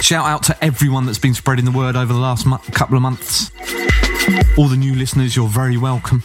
Shout 0.05 0.26
out 0.26 0.43
to 0.43 0.62
everyone 0.62 1.06
that's 1.06 1.18
been 1.18 1.32
spreading 1.32 1.64
the 1.64 1.70
word 1.70 1.97
over 1.97 2.12
the 2.12 2.18
last 2.18 2.44
mo- 2.44 2.60
couple 2.72 2.94
of 2.94 3.01
months. 3.01 3.51
All 4.59 4.68
the 4.68 4.76
new 4.76 4.94
listeners, 4.94 5.35
you're 5.35 5.48
very 5.48 5.78
welcome. 5.78 6.22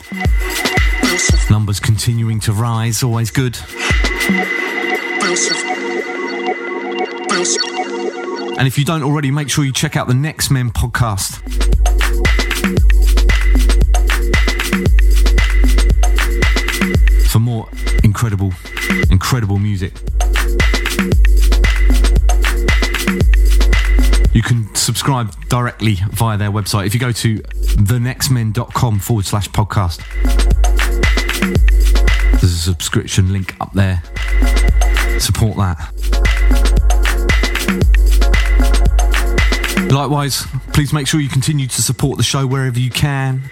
Numbers 1.49 1.79
continuing 1.79 2.41
to 2.41 2.51
rise, 2.51 3.03
always 3.03 3.31
good. 3.31 3.57
And 8.57 8.67
if 8.67 8.77
you 8.77 8.83
don't 8.83 9.01
already, 9.01 9.31
make 9.31 9.49
sure 9.49 9.63
you 9.63 9.71
check 9.71 9.95
out 9.95 10.09
the 10.09 10.13
Nextmen 10.13 10.73
podcast. 10.73 11.39
For 17.29 17.39
more 17.39 17.69
incredible, 18.03 18.51
incredible 19.09 19.57
music. 19.57 19.93
You 24.33 24.43
can 24.43 24.73
subscribe 24.75 25.33
directly 25.49 25.95
via 26.11 26.37
their 26.37 26.51
website. 26.51 26.85
If 26.85 26.93
you 26.93 26.99
go 26.99 27.11
to 27.11 27.37
thenextmen.com 27.39 28.99
forward 28.99 29.25
slash 29.25 29.49
podcast, 29.49 30.01
there's 32.31 32.43
a 32.43 32.57
subscription 32.57 33.33
link 33.33 33.55
up 33.59 33.73
there. 33.73 34.03
Support 35.19 35.57
that. 35.57 35.89
Likewise, 39.91 40.45
please 40.73 40.93
make 40.93 41.07
sure 41.07 41.19
you 41.19 41.29
continue 41.29 41.67
to 41.67 41.81
support 41.81 42.17
the 42.17 42.23
show 42.23 42.45
wherever 42.45 42.79
you 42.79 42.91
can. 42.91 43.49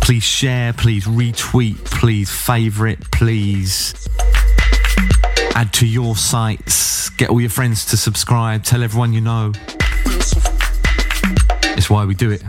Please 0.00 0.24
share, 0.24 0.72
please 0.72 1.06
retweet, 1.06 1.76
please 1.84 2.30
favourite, 2.30 3.00
please 3.12 3.94
add 5.56 5.72
to 5.72 5.86
your 5.86 6.14
sites, 6.14 7.08
get 7.08 7.30
all 7.30 7.40
your 7.40 7.48
friends 7.48 7.86
to 7.86 7.96
subscribe, 7.96 8.62
tell 8.62 8.82
everyone 8.82 9.14
you 9.14 9.22
know. 9.22 9.52
It's 11.78 11.88
why 11.88 12.04
we 12.04 12.14
do 12.14 12.30
it. 12.30 12.42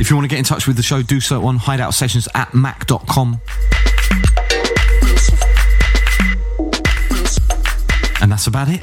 If 0.00 0.08
you 0.08 0.16
want 0.16 0.24
to 0.24 0.28
get 0.28 0.38
in 0.38 0.44
touch 0.44 0.66
with 0.66 0.76
the 0.76 0.82
show, 0.82 1.02
do 1.02 1.20
so 1.20 1.44
on 1.46 1.58
hideout 1.58 1.92
sessions 1.92 2.26
at 2.34 2.54
mac.com. 2.54 3.38
And 8.22 8.32
that's 8.32 8.46
about 8.46 8.70
it. 8.70 8.82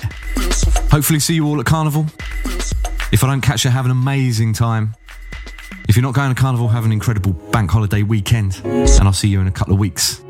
Hopefully, 0.91 1.19
see 1.19 1.33
you 1.33 1.47
all 1.47 1.59
at 1.59 1.65
Carnival. 1.65 2.05
If 3.11 3.23
I 3.23 3.27
don't 3.27 3.41
catch 3.41 3.65
you, 3.65 3.71
have 3.71 3.85
an 3.85 3.91
amazing 3.91 4.53
time. 4.53 4.93
If 5.87 5.95
you're 5.95 6.03
not 6.03 6.13
going 6.13 6.35
to 6.35 6.39
Carnival, 6.39 6.67
have 6.67 6.83
an 6.83 6.91
incredible 6.91 7.31
bank 7.31 7.71
holiday 7.71 8.03
weekend. 8.03 8.59
And 8.65 9.01
I'll 9.01 9.13
see 9.13 9.29
you 9.29 9.39
in 9.39 9.47
a 9.47 9.51
couple 9.51 9.73
of 9.73 9.79
weeks. 9.79 10.21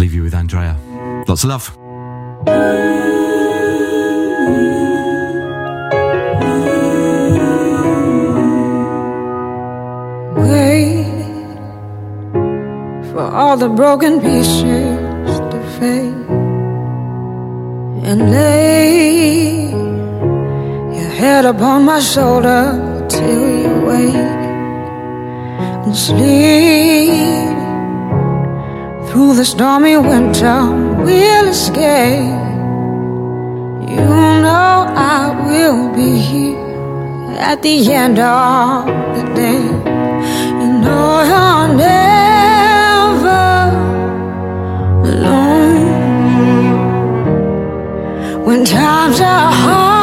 Leave 0.00 0.14
you 0.14 0.22
with 0.22 0.32
Andreya. 0.32 0.78
Lots 1.28 1.44
of 1.44 1.50
love. 1.50 1.70
For 13.12 13.20
all 13.20 13.56
the 13.56 13.68
broken 13.68 14.20
pieces 14.20 15.38
to 15.38 15.78
fade 15.78 16.14
and 18.08 18.30
lay 18.30 19.68
your 20.98 21.10
head 21.10 21.44
upon 21.44 21.84
my 21.84 22.00
shoulder 22.00 22.93
till 23.16 23.48
you 23.62 23.74
wake 23.90 24.44
and 25.84 25.96
sleep 25.96 27.54
through 29.08 29.32
the 29.40 29.44
stormy 29.44 29.96
winter. 29.96 30.58
We'll 31.06 31.48
escape. 31.48 32.42
You 33.92 34.04
know 34.44 34.74
I 35.16 35.18
will 35.48 35.82
be 36.00 36.10
here 36.18 36.58
at 37.50 37.62
the 37.62 37.76
end 38.02 38.18
of 38.18 38.86
the 39.16 39.24
day. 39.42 39.64
You 40.60 40.68
know 40.84 41.10
you're 41.30 41.68
never 41.86 43.46
alone 45.12 45.86
when 48.46 48.60
times 48.64 49.20
are 49.20 49.52
hard 49.62 49.93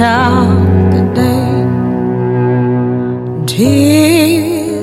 and 0.00 0.92
the 0.92 1.02
day. 1.14 1.54
Tears 3.46 4.74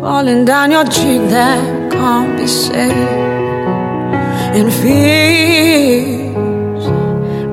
falling 0.00 0.44
down 0.44 0.70
your 0.70 0.84
cheek 0.84 1.20
that 1.30 1.92
can't 1.92 2.38
be 2.38 2.46
saved. 2.46 2.94
And 4.58 4.72
fears, 4.72 6.34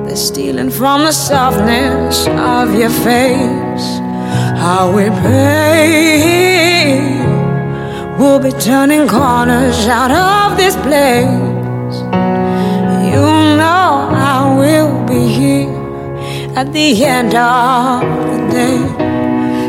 they're 0.06 0.16
stealing 0.16 0.70
from 0.70 1.04
the 1.04 1.12
softness 1.12 2.26
of 2.28 2.74
your 2.74 2.90
face. 2.90 4.00
How 4.56 4.90
we 4.96 5.10
pray, 5.20 6.98
we'll 8.18 8.40
be 8.40 8.52
turning 8.52 9.06
corners 9.08 9.86
out 9.86 10.10
of 10.10 10.56
this 10.56 10.76
place. 10.76 11.96
You 13.12 13.26
know 13.60 14.08
I 14.10 14.56
will 14.58 15.04
be 15.06 15.26
here 15.28 15.73
at 16.56 16.72
the 16.72 17.04
end 17.04 17.34
of 17.34 18.00
the 18.30 18.38
day. 18.52 18.78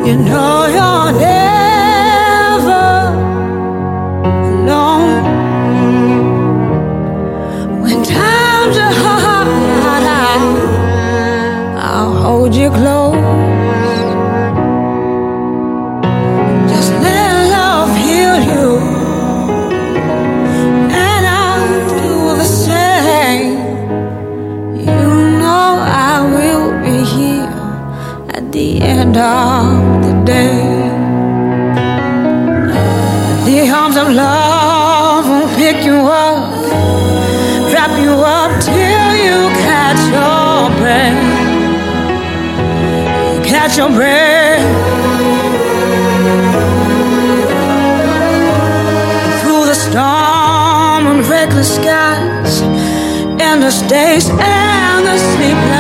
You 0.07 0.15
know 0.17 0.67
you're 0.77 1.11
never 1.19 2.85
alone. 4.51 5.23
When 7.81 8.03
times 8.03 8.77
are 8.77 8.95
hard, 9.03 9.47
I'll 11.77 12.13
hold 12.13 12.53
you 12.53 12.69
close. 12.69 13.04
End 29.17 29.95
of 29.95 30.03
the 30.03 30.23
day. 30.25 30.89
The 33.45 33.69
arms 33.69 33.95
of 33.95 34.07
love 34.11 35.25
will 35.29 35.55
pick 35.55 35.85
you 35.85 35.95
up, 35.95 36.51
wrap 37.71 37.93
you 38.03 38.11
up 38.11 38.51
till 38.61 39.11
you 39.25 39.37
catch 39.63 40.01
your 40.11 40.69
breath. 40.79 41.21
Catch 43.45 43.77
your 43.77 43.89
breath. 43.89 44.65
Through 49.41 49.65
the 49.65 49.75
storm 49.75 51.07
and 51.11 51.25
reckless 51.27 51.75
skies, 51.75 52.61
endless 53.39 53.81
days 53.83 54.29
and 54.29 55.05
the 55.05 55.17
sleepless 55.17 55.74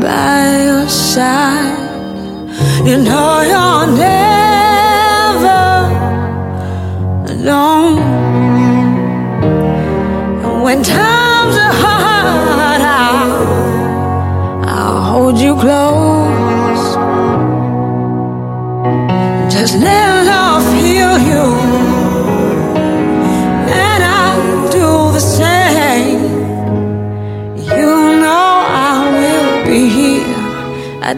by 0.00 0.64
your 0.64 0.88
side. 0.88 1.88
You 2.86 2.96
know 2.98 3.40
you're 3.52 3.96
never 3.96 4.17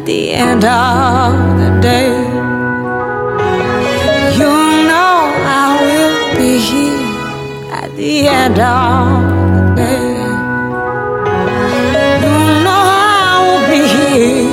at 0.00 0.06
the 0.06 0.32
end 0.32 0.64
of 0.64 1.58
the 1.60 1.80
day. 1.82 2.08
You 4.40 4.52
know 4.88 5.12
I 5.44 5.76
will 5.84 6.16
be 6.38 6.52
here 6.68 7.04
at 7.70 7.90
the 7.96 8.28
end 8.28 8.58
of 8.58 9.08
the 9.54 9.62
day. 9.76 10.08
You 12.24 12.36
know 12.64 12.82
I 12.96 13.36
will 13.44 13.62
be 13.68 13.80
here 13.96 14.48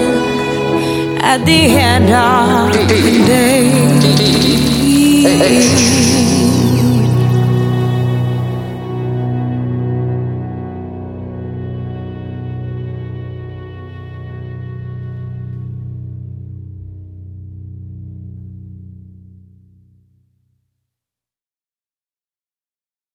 at 1.21 1.39
the 1.45 1.59
end 1.91 2.09
of 2.11 2.73
the 2.89 3.01
day. 3.25 3.67